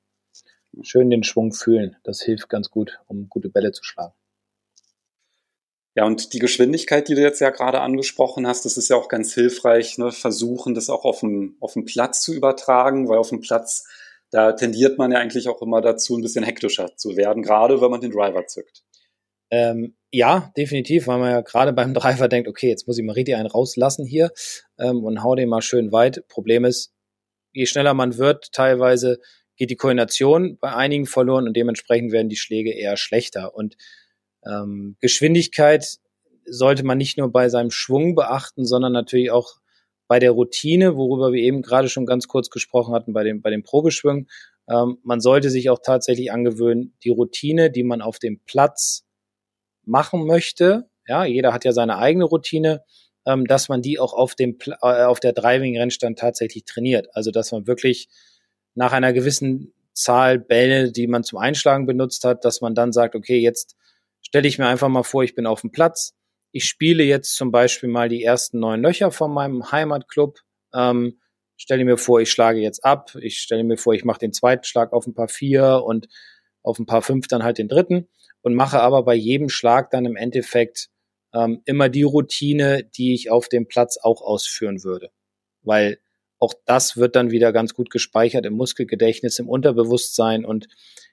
[0.82, 1.98] Schön den Schwung fühlen.
[2.04, 4.14] Das hilft ganz gut, um gute Bälle zu schlagen.
[5.96, 9.10] Ja, und die Geschwindigkeit, die du jetzt ja gerade angesprochen hast, das ist ja auch
[9.10, 10.12] ganz hilfreich, ne?
[10.12, 13.86] versuchen, das auch auf dem, auf dem Platz zu übertragen, weil auf dem Platz
[14.32, 17.92] da tendiert man ja eigentlich auch immer dazu, ein bisschen hektischer zu werden, gerade wenn
[17.92, 18.84] man den Driver zückt.
[19.52, 23.14] Ähm, ja, definitiv, weil man ja gerade beim Driver denkt, okay, jetzt muss ich mal
[23.14, 24.32] richtig einen rauslassen hier
[24.78, 26.28] ähm, und hau den mal schön weit.
[26.28, 26.94] Problem ist,
[27.54, 29.20] je schneller man wird, teilweise
[29.56, 33.56] geht die Koordination bei einigen verloren und dementsprechend werden die Schläge eher schlechter.
[33.56, 33.76] Und
[34.46, 35.98] ähm, Geschwindigkeit
[36.46, 39.60] sollte man nicht nur bei seinem Schwung beachten, sondern natürlich auch
[40.10, 43.52] bei der Routine, worüber wir eben gerade schon ganz kurz gesprochen hatten, bei dem, bei
[43.52, 44.28] dem Probeschwimmen,
[44.68, 49.06] ähm, man sollte sich auch tatsächlich angewöhnen, die Routine, die man auf dem Platz
[49.86, 52.84] machen möchte, ja, jeder hat ja seine eigene Routine,
[53.26, 57.08] ähm, dass man die auch auf dem, äh, auf der Driving-Rennstand tatsächlich trainiert.
[57.14, 58.10] Also, dass man wirklich
[58.74, 63.16] nach einer gewissen Zahl Bälle, die man zum Einschlagen benutzt hat, dass man dann sagt,
[63.16, 63.76] okay, jetzt
[64.22, 66.16] stelle ich mir einfach mal vor, ich bin auf dem Platz,
[66.52, 70.40] ich spiele jetzt zum Beispiel mal die ersten neun Löcher von meinem Heimatclub.
[70.74, 71.20] Ähm,
[71.58, 73.16] stelle mir vor, ich schlage jetzt ab.
[73.22, 76.08] Ich stelle mir vor, ich mache den zweiten Schlag auf ein paar vier und
[76.64, 78.08] auf ein paar fünf dann halt den dritten
[78.42, 80.90] und mache aber bei jedem Schlag dann im Endeffekt
[81.34, 85.12] ähm, immer die Routine, die ich auf dem Platz auch ausführen würde.
[85.62, 86.00] Weil
[86.40, 90.68] auch das wird dann wieder ganz gut gespeichert im Muskelgedächtnis, im Unterbewusstsein und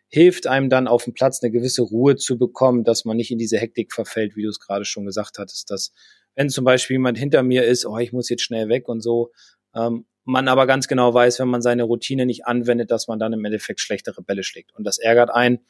[0.09, 3.39] hilft einem dann auf dem Platz eine gewisse Ruhe zu bekommen, dass man nicht in
[3.39, 5.93] diese Hektik verfällt, wie du es gerade schon gesagt hattest, dass
[6.35, 9.33] wenn zum Beispiel jemand hinter mir ist, oh, ich muss jetzt schnell weg und so,
[9.75, 13.33] ähm, man aber ganz genau weiß, wenn man seine Routine nicht anwendet, dass man dann
[13.33, 14.75] im Endeffekt schlechtere Bälle schlägt.
[14.75, 15.61] Und das ärgert einen.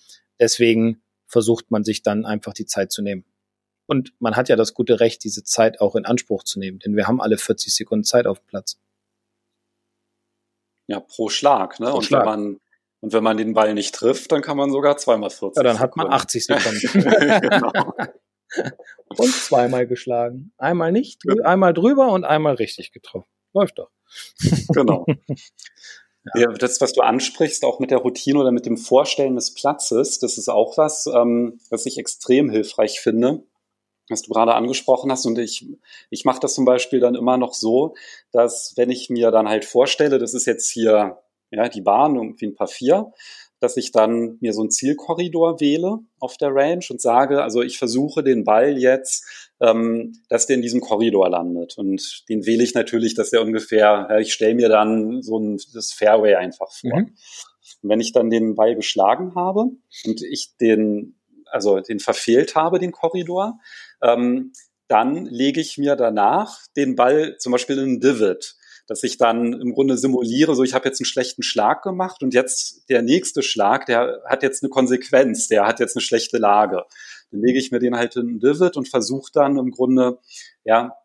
[0.41, 3.25] Deswegen versucht man sich dann einfach die Zeit zu nehmen.
[3.87, 6.97] Und man hat ja das gute Recht, diese Zeit auch in Anspruch zu nehmen, denn
[6.97, 8.81] wir haben alle 40 Sekunden Zeit auf dem Platz.
[10.89, 11.91] Ja, pro Schlag, ne?
[11.91, 12.21] Pro und Schlag.
[12.21, 12.61] wenn man
[13.01, 15.57] und wenn man den Ball nicht trifft, dann kann man sogar zweimal 40.
[15.57, 16.89] Ja, dann hat man 80 Sekunden.
[17.41, 17.73] genau.
[19.09, 20.53] Und zweimal geschlagen.
[20.57, 23.29] Einmal nicht, einmal drüber und einmal richtig getroffen.
[23.53, 23.91] Läuft doch.
[24.69, 25.07] Genau.
[26.35, 26.49] Ja.
[26.49, 30.39] das, was du ansprichst, auch mit der Routine oder mit dem Vorstellen des Platzes, das
[30.39, 33.45] ist auch was, ähm, was ich extrem hilfreich finde,
[34.09, 35.25] was du gerade angesprochen hast.
[35.25, 35.67] Und ich,
[36.11, 37.95] ich mache das zum Beispiel dann immer noch so,
[38.33, 42.47] dass wenn ich mir dann halt vorstelle, das ist jetzt hier ja, die Bahn, irgendwie
[42.47, 43.13] ein paar vier,
[43.61, 47.79] dass ich dann mir so einen Zielkorridor wähle auf der Range und sage, also ich
[47.79, 51.79] versuche den Ball jetzt, ähm, dass der in diesem Korridor landet.
[51.79, 55.59] Und den wähle ich natürlich, dass der ungefähr, ja, ich stelle mir dann so ein,
[55.73, 57.01] das Fairway einfach vor.
[57.01, 57.17] Mhm.
[57.83, 59.71] Und wenn ich dann den Ball geschlagen habe
[60.05, 63.59] und ich den, also den verfehlt habe, den Korridor,
[64.03, 64.53] ähm,
[64.89, 68.55] dann lege ich mir danach den Ball zum Beispiel in einen Divot
[68.87, 72.35] dass ich dann im Grunde simuliere, so ich habe jetzt einen schlechten Schlag gemacht und
[72.35, 76.85] jetzt der nächste Schlag, der hat jetzt eine Konsequenz, der hat jetzt eine schlechte Lage.
[77.31, 80.19] Dann lege ich mir den halt in Divid und versuche dann im Grunde,
[80.65, 80.97] ja,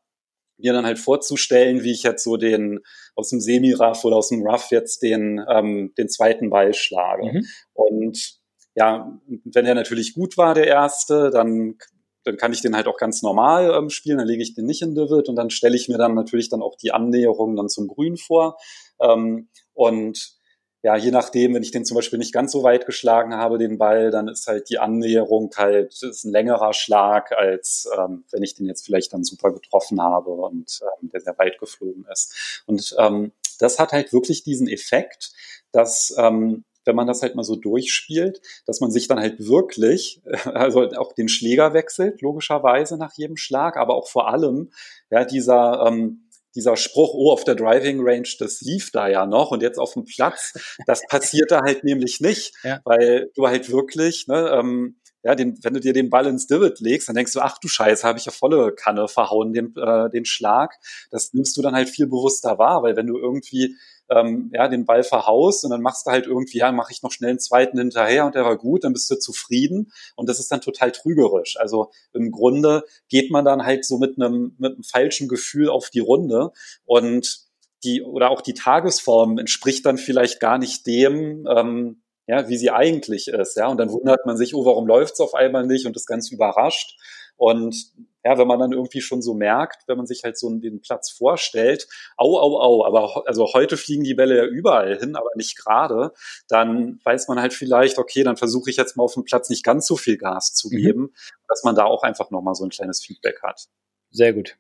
[0.58, 2.80] mir dann halt vorzustellen, wie ich jetzt so den
[3.16, 7.26] aus dem Semi-Raff oder aus dem Ruff jetzt den, ähm, den zweiten Ball schlage.
[7.34, 7.46] Mhm.
[7.74, 8.40] Und
[8.76, 11.78] ja, wenn er natürlich gut war, der erste, dann
[12.24, 14.82] dann kann ich den halt auch ganz normal ähm, spielen, dann lege ich den nicht
[14.82, 17.88] in Divid und dann stelle ich mir dann natürlich dann auch die Annäherung dann zum
[17.88, 18.58] Grün vor.
[19.00, 20.40] Ähm, und
[20.84, 23.78] ja, je nachdem, wenn ich den zum Beispiel nicht ganz so weit geschlagen habe, den
[23.78, 28.56] Ball, dann ist halt die Annäherung halt ist ein längerer Schlag, als ähm, wenn ich
[28.56, 32.64] den jetzt vielleicht dann super getroffen habe und ähm, der sehr weit geflogen ist.
[32.66, 35.32] Und ähm, das hat halt wirklich diesen Effekt,
[35.72, 40.22] dass ähm, wenn man das halt mal so durchspielt, dass man sich dann halt wirklich,
[40.46, 44.72] also auch den Schläger wechselt, logischerweise nach jedem Schlag, aber auch vor allem,
[45.10, 49.52] ja, dieser, ähm, dieser Spruch, oh, auf der Driving Range, das lief da ja noch
[49.52, 50.54] und jetzt auf dem Platz,
[50.86, 52.80] das passiert da halt nämlich nicht, ja.
[52.84, 56.80] weil du halt wirklich, ne, ähm, ja, den, wenn du dir den Ball ins Divid
[56.80, 60.10] legst, dann denkst du, ach du Scheiße, habe ich ja volle Kanne verhauen, den, äh,
[60.10, 60.74] den Schlag.
[61.12, 63.76] Das nimmst du dann halt viel bewusster wahr, weil wenn du irgendwie
[64.12, 67.12] ähm, ja, den Ball verhaust und dann machst du halt irgendwie, ja, mache ich noch
[67.12, 70.52] schnell einen zweiten hinterher und der war gut, dann bist du zufrieden und das ist
[70.52, 71.58] dann total trügerisch.
[71.58, 75.90] Also im Grunde geht man dann halt so mit einem, mit einem falschen Gefühl auf
[75.90, 76.52] die Runde
[76.86, 77.48] und
[77.84, 82.70] die oder auch die Tagesform entspricht dann vielleicht gar nicht dem, ähm, ja, wie sie
[82.70, 83.68] eigentlich ist, ja.
[83.68, 86.98] Und dann wundert man sich, oh, warum läuft's auf einmal nicht und ist ganz überrascht.
[87.42, 87.92] Und
[88.24, 91.10] ja, wenn man dann irgendwie schon so merkt, wenn man sich halt so den Platz
[91.10, 95.58] vorstellt, au, au, au, aber also heute fliegen die Bälle ja überall hin, aber nicht
[95.58, 96.12] gerade,
[96.48, 99.64] dann weiß man halt vielleicht, okay, dann versuche ich jetzt mal auf dem Platz nicht
[99.64, 100.78] ganz so viel Gas zu mhm.
[100.78, 101.14] geben, mhm.
[101.48, 103.70] dass man da auch einfach nochmal so ein kleines Feedback hat.
[104.12, 104.60] Sehr gut.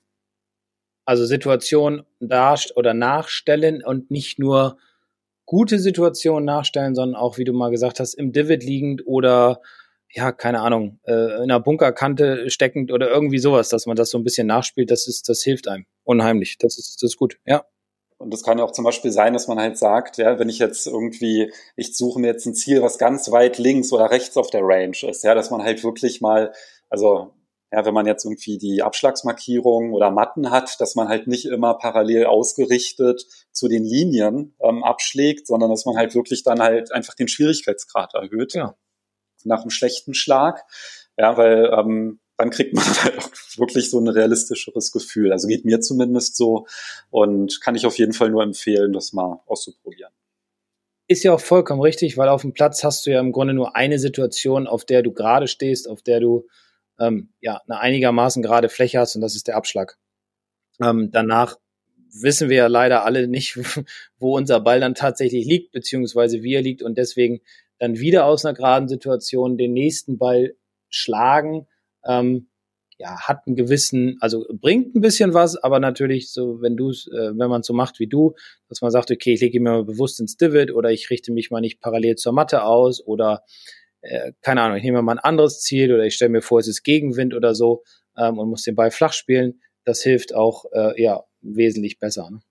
[1.05, 4.79] Also Situation dar oder nachstellen und nicht nur
[5.45, 9.61] gute Situationen nachstellen, sondern auch, wie du mal gesagt hast, im Divid liegend oder
[10.13, 14.17] ja, keine Ahnung, äh, in einer Bunkerkante steckend oder irgendwie sowas, dass man das so
[14.17, 16.58] ein bisschen nachspielt, das ist, das hilft einem unheimlich.
[16.58, 17.63] Das ist, das ist gut, ja.
[18.17, 20.60] Und das kann ja auch zum Beispiel sein, dass man halt sagt, ja, wenn ich
[20.60, 24.52] jetzt irgendwie, ich suche mir jetzt ein Ziel, was ganz weit links oder rechts auf
[24.52, 26.54] der Range ist, ja, dass man halt wirklich mal,
[26.89, 27.34] also
[27.71, 31.76] ja, wenn man jetzt irgendwie die Abschlagsmarkierung oder Matten hat, dass man halt nicht immer
[31.76, 37.15] parallel ausgerichtet zu den Linien ähm, abschlägt, sondern dass man halt wirklich dann halt einfach
[37.15, 38.54] den Schwierigkeitsgrad erhöht.
[38.54, 38.76] Ja
[39.45, 40.63] nach einem schlechten Schlag.
[41.17, 45.32] Ja, weil ähm, dann kriegt man halt auch wirklich so ein realistischeres Gefühl.
[45.32, 46.65] Also geht mir zumindest so
[47.10, 50.12] und kann ich auf jeden Fall nur empfehlen, das mal auszuprobieren.
[51.08, 53.75] Ist ja auch vollkommen richtig, weil auf dem Platz hast du ja im Grunde nur
[53.75, 56.47] eine Situation, auf der du gerade stehst, auf der du
[56.99, 59.97] ähm, ja eine einigermaßen gerade Fläche hast und das ist der Abschlag.
[60.82, 61.58] Ähm, danach
[62.13, 63.58] wissen wir ja leider alle nicht,
[64.19, 67.41] wo unser Ball dann tatsächlich liegt, beziehungsweise wie er liegt und deswegen
[67.81, 70.53] dann wieder aus einer geraden Situation den nächsten Ball
[70.89, 71.67] schlagen,
[72.05, 72.47] ähm,
[72.99, 77.31] ja, hat einen gewissen, also bringt ein bisschen was, aber natürlich so, wenn du äh,
[77.35, 78.35] wenn man so macht wie du,
[78.69, 81.49] dass man sagt, okay, ich lege mir mal bewusst ins Divid oder ich richte mich
[81.49, 83.41] mal nicht parallel zur Matte aus oder
[84.01, 86.67] äh, keine Ahnung, ich nehme mal ein anderes Ziel oder ich stelle mir vor, es
[86.67, 87.81] ist Gegenwind oder so
[88.15, 92.29] ähm, und muss den Ball flach spielen, das hilft auch äh, ja wesentlich besser.
[92.29, 92.41] Ne?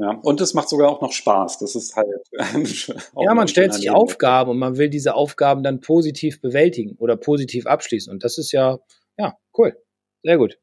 [0.00, 1.58] Ja, und es macht sogar auch noch Spaß.
[1.58, 2.26] Das ist halt.
[3.20, 7.66] ja, man stellt sich Aufgaben und man will diese Aufgaben dann positiv bewältigen oder positiv
[7.66, 8.10] abschließen.
[8.10, 8.78] Und das ist ja,
[9.18, 9.76] ja, cool.
[10.22, 10.58] Sehr gut.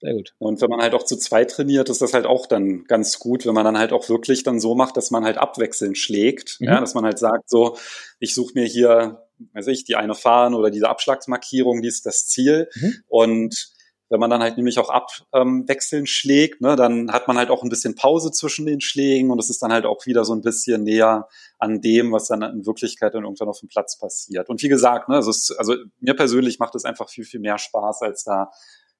[0.00, 0.34] Sehr gut.
[0.38, 3.46] Und wenn man halt auch zu zweit trainiert, ist das halt auch dann ganz gut,
[3.46, 6.60] wenn man dann halt auch wirklich dann so macht, dass man halt abwechselnd schlägt.
[6.60, 6.66] Mhm.
[6.66, 7.76] Ja, dass man halt sagt, so,
[8.18, 12.26] ich suche mir hier, weiß ich, die eine Fahne oder diese Abschlagsmarkierung, die ist das
[12.26, 12.68] Ziel.
[12.74, 12.94] Mhm.
[13.06, 13.71] Und
[14.12, 17.62] wenn man dann halt nämlich auch abwechselnd ähm, schlägt, ne, dann hat man halt auch
[17.62, 20.42] ein bisschen Pause zwischen den Schlägen und es ist dann halt auch wieder so ein
[20.42, 24.50] bisschen näher an dem, was dann in Wirklichkeit dann irgendwann auf dem Platz passiert.
[24.50, 27.56] Und wie gesagt, ne, also, es, also mir persönlich macht es einfach viel, viel mehr
[27.56, 28.50] Spaß, als da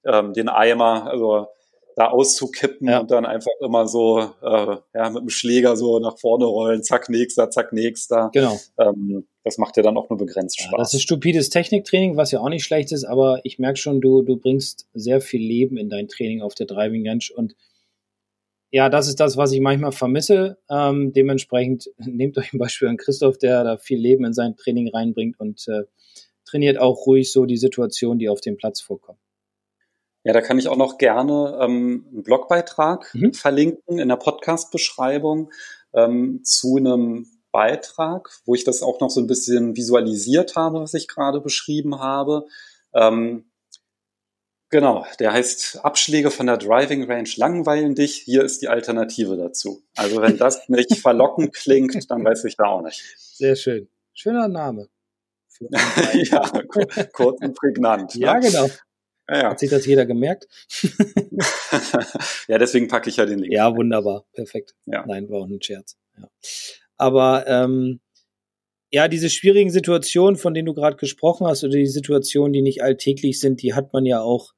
[0.07, 1.49] ähm, den Eimer, also
[1.97, 3.01] da auszukippen ja.
[3.01, 7.09] und dann einfach immer so äh, ja, mit dem Schläger so nach vorne rollen, zack,
[7.09, 8.31] nächster, zack, nächster.
[8.33, 8.59] Genau.
[8.79, 10.73] Ähm, das macht ja dann auch nur begrenzt Spaß.
[10.73, 14.01] Ja, das ist stupides Techniktraining, was ja auch nicht schlecht ist, aber ich merke schon,
[14.01, 17.55] du, du bringst sehr viel Leben in dein Training auf der Driving Range und
[18.75, 20.57] ja, das ist das, was ich manchmal vermisse.
[20.71, 24.89] Ähm, dementsprechend nehmt euch ein Beispiel an Christoph, der da viel Leben in sein Training
[24.89, 25.83] reinbringt und äh,
[26.47, 29.19] trainiert auch ruhig so die Situation, die auf dem Platz vorkommt.
[30.25, 33.33] Ja, da kann ich auch noch gerne ähm, einen Blogbeitrag mhm.
[33.33, 35.51] verlinken in der Podcast-Beschreibung
[35.95, 40.95] ähm, zu einem Beitrag, wo ich das auch noch so ein bisschen visualisiert habe, was
[40.95, 42.47] ich gerade beschrieben habe.
[42.95, 43.51] Ähm,
[44.71, 48.17] genau, der heißt Abschläge von der Driving Range langweilen dich.
[48.17, 49.83] Hier ist die Alternative dazu.
[49.97, 53.03] Also wenn das nicht verlockend klingt, dann weiß ich da auch nicht.
[53.19, 53.89] Sehr schön.
[54.15, 54.89] Schöner Name.
[56.15, 56.51] ja,
[57.13, 58.15] kurz und prägnant.
[58.17, 58.41] ja, ne?
[58.41, 58.69] genau.
[59.29, 60.49] Ja, Hat sich das jeder gemerkt?
[62.49, 63.53] ja, deswegen packe ich ja den Link.
[63.53, 64.27] Ja, wunderbar.
[64.33, 64.75] Perfekt.
[64.87, 65.05] Ja.
[65.07, 65.97] Nein, war auch ein Scherz.
[66.19, 66.29] Ja.
[66.97, 68.01] Aber ähm,
[68.91, 72.83] ja, diese schwierigen Situationen, von denen du gerade gesprochen hast, oder die Situationen, die nicht
[72.83, 74.53] alltäglich sind, die hat man ja auch,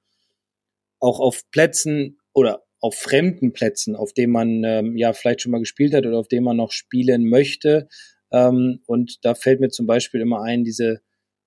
[0.98, 5.60] auch auf Plätzen oder auf fremden Plätzen, auf denen man ähm, ja vielleicht schon mal
[5.60, 7.88] gespielt hat oder auf denen man noch spielen möchte.
[8.32, 11.00] Ähm, und da fällt mir zum Beispiel immer ein, diese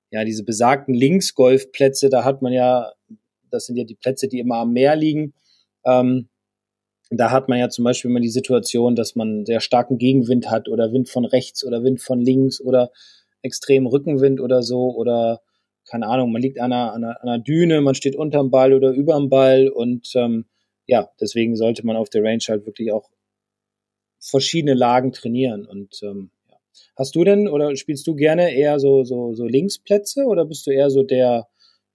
[0.10, 2.92] ja, diese besagten Linksgolfplätze, da hat man ja,
[3.52, 5.34] das sind ja die Plätze, die immer am Meer liegen.
[5.86, 6.30] Ähm,
[7.10, 10.68] da hat man ja zum Beispiel immer die Situation, dass man sehr starken Gegenwind hat
[10.68, 12.92] oder Wind von rechts oder Wind von links oder
[13.42, 15.42] extrem Rückenwind oder so oder
[15.90, 18.74] keine Ahnung, man liegt an einer, an einer, an einer Düne, man steht unterm Ball
[18.74, 20.46] oder überm Ball und ähm,
[20.86, 23.10] ja, deswegen sollte man auf der Range halt wirklich auch
[24.20, 26.32] verschiedene Lagen trainieren und ähm,
[26.96, 30.72] Hast du denn oder spielst du gerne eher so, so, so Linksplätze oder bist du
[30.72, 31.48] eher so der,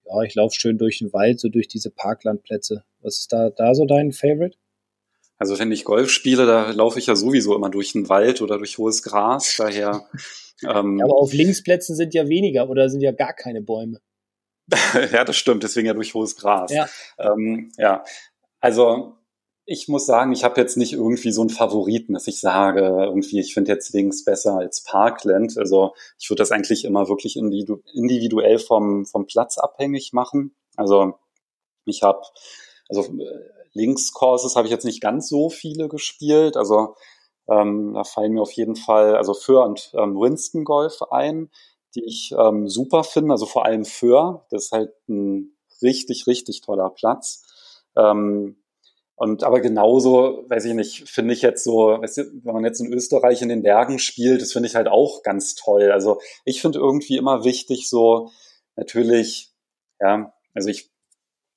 [0.04, 2.84] ja, ich laufe schön durch den Wald, so durch diese Parklandplätze?
[3.00, 4.56] Was ist da, da so dein Favorite?
[5.38, 8.58] Also wenn ich Golf spiele, da laufe ich ja sowieso immer durch den Wald oder
[8.58, 9.56] durch hohes Gras.
[9.56, 10.06] Daher.
[10.64, 14.00] Ähm, ja, aber auf Linksplätzen sind ja weniger oder sind ja gar keine Bäume.
[15.12, 15.64] ja, das stimmt.
[15.64, 16.70] Deswegen ja durch hohes Gras.
[16.70, 16.88] Ja.
[17.18, 18.04] Ähm, ja.
[18.60, 19.16] Also
[19.64, 23.40] ich muss sagen, ich habe jetzt nicht irgendwie so einen Favoriten, dass ich sage, irgendwie,
[23.40, 25.56] ich finde jetzt Links besser als Parkland.
[25.56, 30.56] Also ich würde das eigentlich immer wirklich individuell vom, vom Platz abhängig machen.
[30.76, 31.14] Also
[31.84, 32.22] ich habe,
[32.88, 33.06] also
[33.72, 36.56] Links-Courses habe ich jetzt nicht ganz so viele gespielt.
[36.56, 36.96] Also
[37.48, 41.50] ähm, da fallen mir auf jeden Fall, also Föhr und ähm, Winston Golf ein,
[41.94, 43.32] die ich ähm, super finde.
[43.32, 47.44] Also vor allem Föhr, das ist halt ein richtig, richtig toller Platz.
[47.96, 48.61] Ähm,
[49.16, 52.80] und aber genauso, weiß ich nicht, finde ich jetzt so, weißt du, wenn man jetzt
[52.80, 55.92] in Österreich in den Bergen spielt, das finde ich halt auch ganz toll.
[55.92, 58.30] Also ich finde irgendwie immer wichtig, so
[58.74, 59.52] natürlich,
[60.00, 60.90] ja, also ich,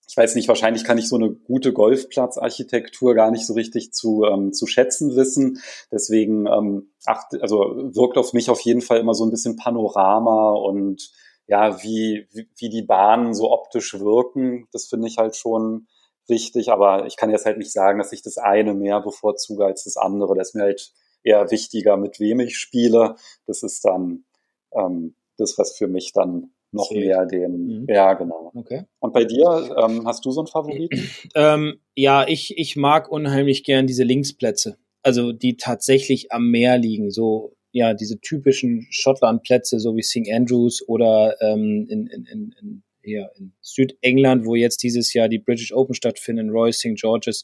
[0.08, 4.24] ich weiß nicht, wahrscheinlich kann ich so eine gute Golfplatzarchitektur gar nicht so richtig zu,
[4.26, 5.60] ähm, zu schätzen wissen.
[5.92, 10.52] Deswegen ähm, acht, also wirkt auf mich auf jeden Fall immer so ein bisschen Panorama
[10.52, 11.12] und
[11.48, 14.68] ja, wie, wie, wie die Bahnen so optisch wirken.
[14.72, 15.88] Das finde ich halt schon
[16.28, 19.84] wichtig, aber ich kann jetzt halt nicht sagen, dass ich das eine mehr bevorzuge als
[19.84, 20.36] das andere.
[20.36, 23.16] Das ist mir halt eher wichtiger, mit wem ich spiele.
[23.48, 24.26] Das ist dann
[24.74, 27.00] ähm, das, was für mich dann noch Sehr.
[27.00, 27.86] mehr den, mhm.
[27.88, 28.52] ja, genau.
[28.54, 28.84] Okay.
[29.00, 31.10] Und bei dir, ähm, hast du so einen Favoriten?
[31.36, 34.78] Ähm, ja, ich, ich mag unheimlich gern diese Linksplätze.
[35.02, 40.30] Also, die tatsächlich am Meer liegen, so, ja, diese typischen Schottlandplätze, so wie St.
[40.32, 45.74] Andrews oder ähm, in, in, in, eher in Südengland, wo jetzt dieses Jahr die British
[45.74, 46.96] Open stattfinden, Roy St.
[46.96, 47.44] George's.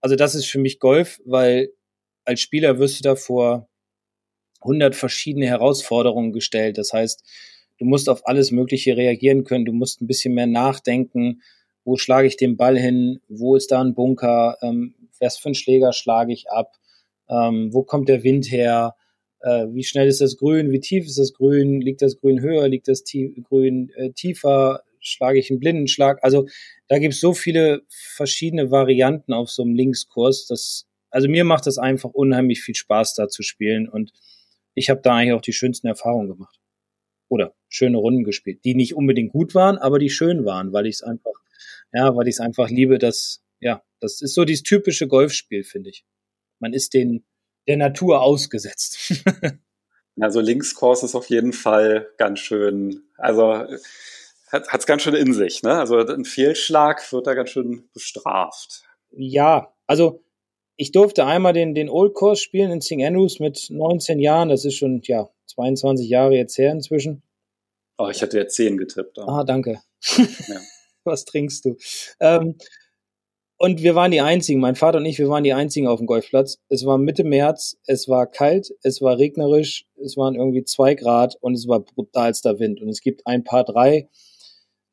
[0.00, 1.72] Also das ist für mich Golf, weil
[2.24, 3.68] als Spieler wirst du da vor
[4.62, 6.78] 100 verschiedene Herausforderungen gestellt.
[6.78, 7.24] Das heißt,
[7.78, 9.64] du musst auf alles Mögliche reagieren können.
[9.64, 11.42] Du musst ein bisschen mehr nachdenken.
[11.84, 13.20] Wo schlage ich den Ball hin?
[13.28, 14.56] Wo ist da ein Bunker?
[14.62, 16.76] Ähm, was für einen Schläger schlage ich ab?
[17.28, 18.94] Ähm, wo kommt der Wind her?
[19.40, 20.70] Äh, wie schnell ist das Grün?
[20.70, 21.80] Wie tief ist das Grün?
[21.80, 22.68] Liegt das Grün höher?
[22.68, 24.82] Liegt das Grün äh, tiefer?
[25.02, 26.18] Schlage ich einen Blindenschlag.
[26.22, 26.46] Also
[26.88, 30.46] da gibt es so viele verschiedene Varianten auf so einem Linkskurs.
[30.46, 33.88] Dass, also mir macht das einfach unheimlich viel Spaß, da zu spielen.
[33.88, 34.12] Und
[34.74, 36.58] ich habe da eigentlich auch die schönsten Erfahrungen gemacht.
[37.28, 40.96] Oder schöne Runden gespielt, die nicht unbedingt gut waren, aber die schön waren, weil ich
[40.96, 41.32] es einfach,
[41.92, 45.90] ja, weil ich es einfach liebe, dass, ja, das ist so dieses typische Golfspiel, finde
[45.90, 46.04] ich.
[46.58, 47.24] Man ist den,
[47.66, 49.24] der Natur ausgesetzt.
[50.20, 53.02] also Linkskurs ist auf jeden Fall ganz schön.
[53.16, 53.64] Also
[54.52, 55.62] hat es ganz schön in sich.
[55.62, 55.72] Ne?
[55.78, 58.82] Also ein Fehlschlag wird da ganz schön bestraft.
[59.10, 60.22] Ja, also
[60.76, 63.02] ich durfte einmal den, den Old Course spielen in St.
[63.02, 64.48] Andrews mit 19 Jahren.
[64.48, 67.22] Das ist schon, ja, 22 Jahre jetzt her inzwischen.
[67.98, 69.18] Oh, ich hatte ja 10 getippt.
[69.18, 69.32] Aber.
[69.32, 69.80] Ah, danke.
[70.16, 70.60] Ja.
[71.04, 71.76] Was trinkst du?
[72.20, 72.56] Ähm,
[73.58, 76.06] und wir waren die Einzigen, mein Vater und ich, wir waren die Einzigen auf dem
[76.06, 76.58] Golfplatz.
[76.68, 81.36] Es war Mitte März, es war kalt, es war regnerisch, es waren irgendwie zwei Grad
[81.40, 82.80] und es war brutalster Wind.
[82.80, 84.08] Und es gibt ein paar drei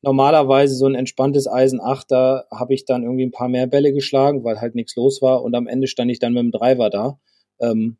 [0.02, 3.92] normalerweise so ein entspanntes Eisen 8, da habe ich dann irgendwie ein paar mehr Bälle
[3.92, 6.90] geschlagen, weil halt nichts los war und am Ende stand ich dann mit dem Driver
[6.90, 7.20] da.
[7.60, 7.98] Ähm,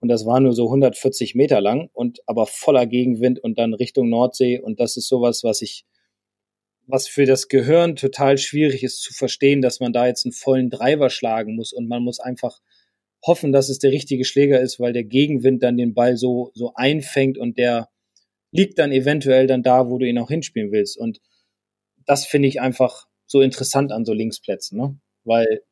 [0.00, 4.08] und das war nur so 140 Meter lang und aber voller Gegenwind und dann Richtung
[4.08, 5.84] Nordsee und das ist sowas, was ich,
[6.86, 10.70] was für das Gehirn total schwierig ist zu verstehen, dass man da jetzt einen vollen
[10.70, 12.60] Driver schlagen muss und man muss einfach
[13.24, 16.72] hoffen, dass es der richtige Schläger ist, weil der Gegenwind dann den Ball so, so
[16.74, 17.88] einfängt und der
[18.50, 20.98] liegt dann eventuell dann da, wo du ihn auch hinspielen willst.
[20.98, 21.20] Und
[22.06, 24.98] das finde ich einfach so interessant an so Linksplätzen, ne?
[25.24, 25.62] Weil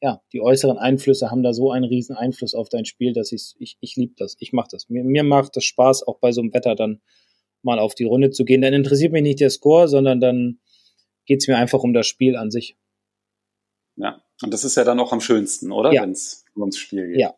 [0.00, 3.54] ja, die äußeren Einflüsse haben da so einen riesen Einfluss auf dein Spiel, dass ich
[3.58, 4.36] ich, ich liebe das.
[4.38, 4.88] Ich mache das.
[4.88, 7.00] Mir, mir macht das Spaß, auch bei so einem Wetter dann
[7.62, 8.60] mal auf die Runde zu gehen.
[8.60, 10.58] Dann interessiert mich nicht der Score, sondern dann
[11.26, 12.76] geht es mir einfach um das Spiel an sich.
[13.96, 15.92] Ja, und das ist ja dann auch am schönsten, oder?
[15.92, 16.02] Ja.
[16.02, 17.20] Wenn es ums Spiel geht.
[17.20, 17.34] Ja.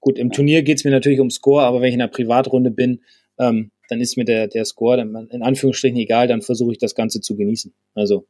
[0.00, 0.32] Gut, im ja.
[0.32, 3.02] Turnier geht es mir natürlich um Score, aber wenn ich in einer Privatrunde bin,
[3.38, 6.94] ähm, dann ist mir der, der Score dann in Anführungsstrichen egal, dann versuche ich das
[6.94, 7.74] Ganze zu genießen.
[7.94, 8.26] Also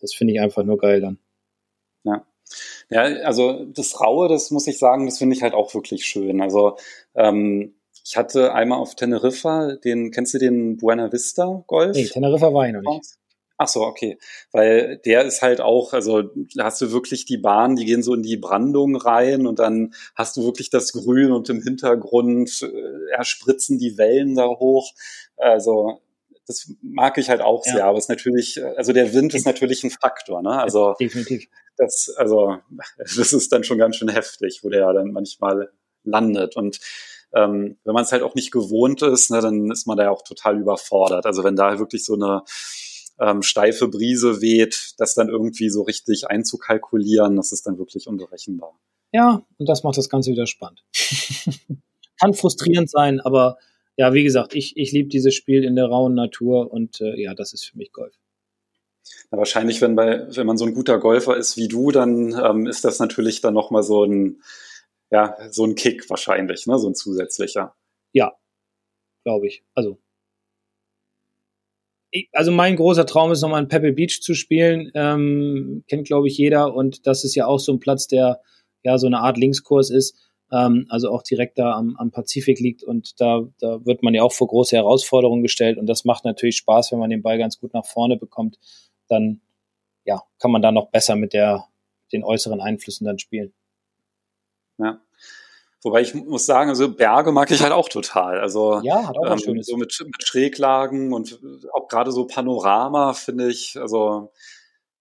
[0.00, 1.18] das finde ich einfach nur geil dann.
[2.04, 2.26] Ja.
[2.90, 6.40] Ja, also das Raue, das muss ich sagen, das finde ich halt auch wirklich schön.
[6.40, 6.76] Also
[7.14, 11.96] ähm, ich hatte einmal auf Teneriffa, den, kennst du den Buena Vista Golf?
[11.96, 13.14] Nee, Teneriffa war ich noch nicht.
[13.62, 14.18] Ach so, okay.
[14.52, 16.22] Weil der ist halt auch, also
[16.54, 19.92] da hast du wirklich die Bahn, die gehen so in die Brandung rein und dann
[20.14, 24.94] hast du wirklich das Grün und im Hintergrund äh, ja, spritzen die Wellen da hoch.
[25.36, 26.00] Also
[26.46, 27.72] das mag ich halt auch ja.
[27.74, 30.58] sehr, aber es ist natürlich, also der Wind ist natürlich ein Faktor, ne?
[30.58, 31.46] Also definitiv.
[31.76, 32.56] Das, also
[32.96, 35.70] das ist dann schon ganz schön heftig, wo der dann manchmal
[36.02, 36.80] landet und
[37.34, 40.10] ähm, wenn man es halt auch nicht gewohnt ist, ne, dann ist man da ja
[40.10, 41.26] auch total überfordert.
[41.26, 42.42] Also wenn da wirklich so eine
[43.20, 48.78] ähm, steife Brise weht, das dann irgendwie so richtig einzukalkulieren, das ist dann wirklich unberechenbar.
[49.12, 50.82] Ja, und das macht das Ganze wieder spannend.
[52.20, 53.58] Kann frustrierend sein, aber
[53.96, 57.34] ja, wie gesagt, ich, ich liebe dieses Spiel in der rauen Natur und äh, ja,
[57.34, 58.14] das ist für mich Golf.
[59.30, 62.66] Na, wahrscheinlich, wenn bei, wenn man so ein guter Golfer ist wie du, dann ähm,
[62.66, 64.42] ist das natürlich dann nochmal so ein,
[65.10, 67.74] ja, so ein Kick wahrscheinlich, ne, so ein zusätzlicher.
[68.12, 68.32] Ja,
[69.24, 69.64] glaube ich.
[69.74, 69.98] Also
[72.32, 74.90] also mein großer Traum ist nochmal in Pebble Beach zu spielen.
[74.94, 76.74] Ähm, kennt, glaube ich, jeder.
[76.74, 78.40] Und das ist ja auch so ein Platz, der
[78.82, 80.16] ja so eine Art Linkskurs ist.
[80.52, 82.82] Ähm, also auch direkt da am, am Pazifik liegt.
[82.82, 85.78] Und da, da wird man ja auch vor große Herausforderungen gestellt.
[85.78, 88.58] Und das macht natürlich Spaß, wenn man den Ball ganz gut nach vorne bekommt.
[89.08, 89.40] Dann
[90.04, 91.66] ja, kann man da noch besser mit der,
[92.12, 93.52] den äußeren Einflüssen dann spielen.
[94.78, 95.00] Ja.
[95.82, 98.38] Wobei ich muss sagen, also Berge mag ich halt auch total.
[98.38, 99.66] Also ja, hat auch ähm, schönes.
[99.66, 101.40] so mit, mit Schräglagen und
[101.72, 104.30] auch gerade so Panorama finde ich, also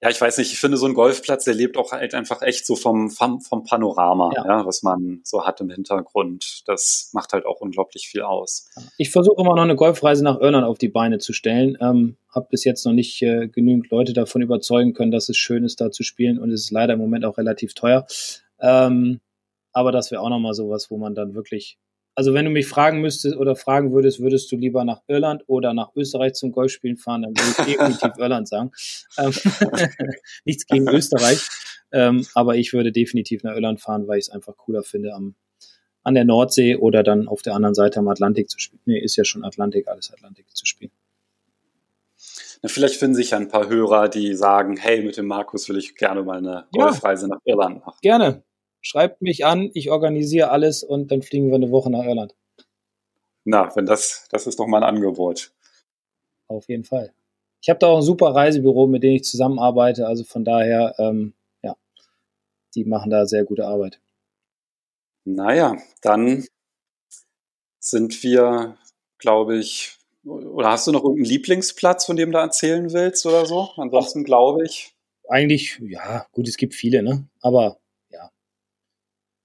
[0.02, 2.66] ja, ich weiß nicht, ich finde so ein Golfplatz, der lebt auch halt einfach echt
[2.66, 4.46] so vom, vom, vom Panorama, ja.
[4.46, 4.66] ja.
[4.66, 6.64] was man so hat im Hintergrund.
[6.68, 8.70] Das macht halt auch unglaublich viel aus.
[8.98, 11.78] Ich versuche immer noch eine Golfreise nach Irland auf die Beine zu stellen.
[11.82, 15.66] Ähm, habe bis jetzt noch nicht äh, genügend Leute davon überzeugen können, dass es schön
[15.66, 18.08] ist, da zu spielen und es ist leider im Moment auch relativ teuer.
[18.62, 19.20] Ähm,
[19.74, 21.78] aber das wäre auch nochmal sowas, wo man dann wirklich,
[22.16, 25.74] also wenn du mich fragen müsstest oder fragen würdest, würdest du lieber nach Irland oder
[25.74, 28.72] nach Österreich zum Golfspielen fahren, dann würde ich definitiv Irland sagen.
[29.18, 29.34] Ähm,
[30.46, 31.48] nichts gegen Österreich,
[31.92, 35.36] ähm, aber ich würde definitiv nach Irland fahren, weil ich es einfach cooler finde, am,
[36.04, 38.82] an der Nordsee oder dann auf der anderen Seite am Atlantik zu spielen.
[38.86, 40.92] Nee, ist ja schon Atlantik, alles Atlantik zu spielen.
[42.62, 45.78] Na, vielleicht finden sich ja ein paar Hörer, die sagen, hey, mit dem Markus will
[45.78, 47.98] ich gerne mal eine Golfreise ja, nach Irland machen.
[48.02, 48.44] Gerne
[48.82, 52.36] schreibt mich an, ich organisiere alles und dann fliegen wir eine Woche nach Irland.
[53.46, 55.52] Na, wenn das, das ist doch mal ein Angebot.
[56.48, 57.14] Auf jeden Fall.
[57.62, 60.08] Ich habe da auch ein super Reisebüro, mit dem ich zusammenarbeite.
[60.08, 61.76] Also von daher, ähm, ja,
[62.76, 64.00] die machen da sehr gute Arbeit.
[65.26, 66.46] Naja, dann
[67.80, 68.78] sind wir,
[69.18, 73.70] glaube ich, oder hast du noch irgendeinen Lieblingsplatz, von dem du erzählen willst oder so?
[73.78, 74.94] Ansonsten glaube ich.
[75.28, 77.28] Eigentlich, ja, gut, es gibt viele, ne?
[77.42, 77.80] Aber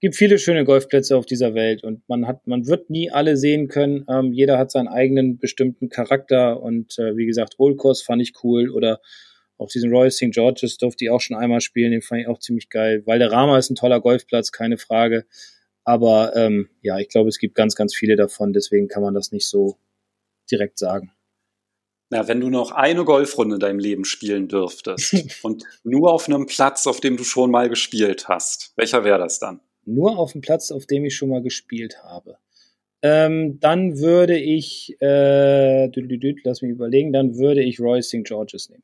[0.05, 3.69] gibt viele schöne Golfplätze auf dieser Welt und man hat, man wird nie alle sehen
[3.69, 4.05] können.
[4.07, 8.35] Ähm, jeder hat seinen eigenen bestimmten Charakter und äh, wie gesagt, Old Course fand ich
[8.45, 9.01] cool oder
[9.57, 10.27] auf diesen Royal St.
[10.31, 13.03] George's durfte ich auch schon einmal spielen, den fand ich auch ziemlich geil.
[13.07, 15.25] Valderrama ist ein toller Golfplatz, keine Frage.
[15.85, 19.33] Aber ähm, ja, ich glaube, es gibt ganz, ganz viele davon, deswegen kann man das
[19.33, 19.79] nicht so
[20.51, 21.13] direkt sagen.
[22.11, 26.45] Na, wenn du noch eine Golfrunde in deinem Leben spielen dürftest und nur auf einem
[26.45, 29.63] Platz, auf dem du schon mal gespielt hast, welcher wäre das dann?
[29.87, 32.39] Nur auf dem Platz, auf dem ich schon mal gespielt habe.
[33.03, 35.87] Ähm, dann würde ich, äh,
[36.45, 38.25] lass mich überlegen, dann würde ich Roy St.
[38.25, 38.83] George's nehmen.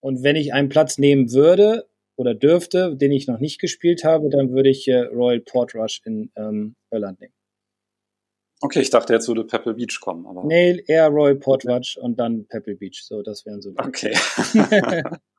[0.00, 4.28] Und wenn ich einen Platz nehmen würde oder dürfte, den ich noch nicht gespielt habe,
[4.28, 7.34] dann würde ich äh, Royal Portrush in ähm, Irland nehmen.
[8.62, 10.26] Okay, ich dachte, jetzt würde Pebble Beach kommen.
[10.26, 13.04] Aber nee, eher Royal Portrush und dann Pebble Beach.
[13.04, 13.72] So, das wären so.
[13.76, 14.14] Okay.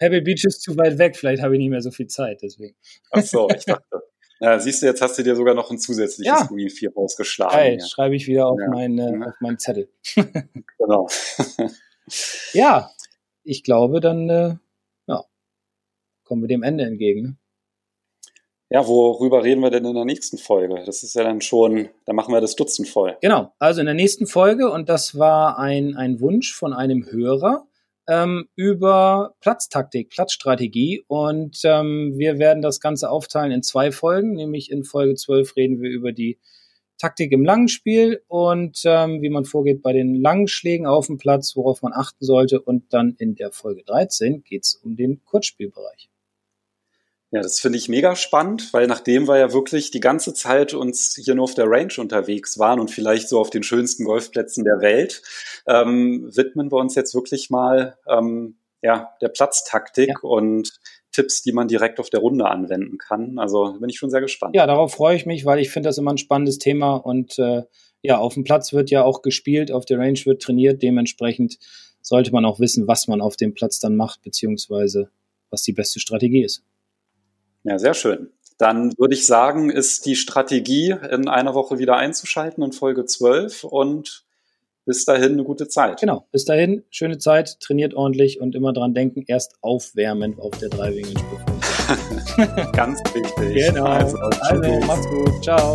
[0.00, 2.74] Pebble Beach ist zu weit weg, vielleicht habe ich nicht mehr so viel Zeit, deswegen.
[3.10, 4.02] Ach so, ich dachte.
[4.40, 6.46] Ja, siehst du, jetzt hast du dir sogar noch ein zusätzliches ja.
[6.46, 7.54] Green 4 rausgeschlagen.
[7.54, 7.86] Geil, ja.
[7.86, 8.70] schreibe ich wieder auf, ja.
[8.70, 9.22] meine, mhm.
[9.24, 9.90] auf meinen Zettel.
[10.78, 11.08] genau.
[12.54, 12.90] ja,
[13.44, 14.54] ich glaube, dann äh,
[15.06, 15.24] ja,
[16.24, 17.22] kommen wir dem Ende entgegen.
[17.22, 17.36] Ne?
[18.70, 20.82] Ja, worüber reden wir denn in der nächsten Folge?
[20.86, 23.18] Das ist ja dann schon, da machen wir das Dutzend voll.
[23.20, 27.66] Genau, also in der nächsten Folge, und das war ein, ein Wunsch von einem Hörer,
[28.10, 31.04] ähm, über Platztaktik, Platzstrategie.
[31.06, 35.80] Und ähm, wir werden das Ganze aufteilen in zwei Folgen, nämlich in Folge 12 reden
[35.80, 36.38] wir über die
[36.98, 41.16] Taktik im langen Spiel und ähm, wie man vorgeht bei den langen Schlägen auf dem
[41.16, 42.60] Platz, worauf man achten sollte.
[42.60, 46.10] Und dann in der Folge 13 geht es um den Kurzspielbereich.
[47.32, 51.14] Ja, das finde ich mega spannend, weil nachdem wir ja wirklich die ganze Zeit uns
[51.14, 54.80] hier nur auf der Range unterwegs waren und vielleicht so auf den schönsten Golfplätzen der
[54.80, 55.22] Welt,
[55.68, 60.16] ähm, widmen wir uns jetzt wirklich mal ähm, ja, der Platztaktik ja.
[60.22, 60.72] und
[61.12, 63.38] Tipps, die man direkt auf der Runde anwenden kann.
[63.38, 64.56] Also bin ich schon sehr gespannt.
[64.56, 67.62] Ja, darauf freue ich mich, weil ich finde das immer ein spannendes Thema und äh,
[68.02, 71.58] ja, auf dem Platz wird ja auch gespielt, auf der Range wird trainiert, dementsprechend
[72.00, 75.10] sollte man auch wissen, was man auf dem Platz dann macht, beziehungsweise
[75.50, 76.64] was die beste Strategie ist.
[77.64, 78.30] Ja, sehr schön.
[78.58, 83.64] Dann würde ich sagen, ist die Strategie in einer Woche wieder einzuschalten in Folge 12
[83.64, 84.24] und
[84.84, 86.00] bis dahin eine gute Zeit.
[86.00, 90.68] Genau, bis dahin schöne Zeit, trainiert ordentlich und immer dran denken, erst aufwärmen auf der
[90.68, 91.14] Driving
[92.72, 93.66] Ganz wichtig.
[93.66, 93.84] Genau.
[93.84, 95.42] Also, also mach's gut.
[95.42, 95.74] Ciao.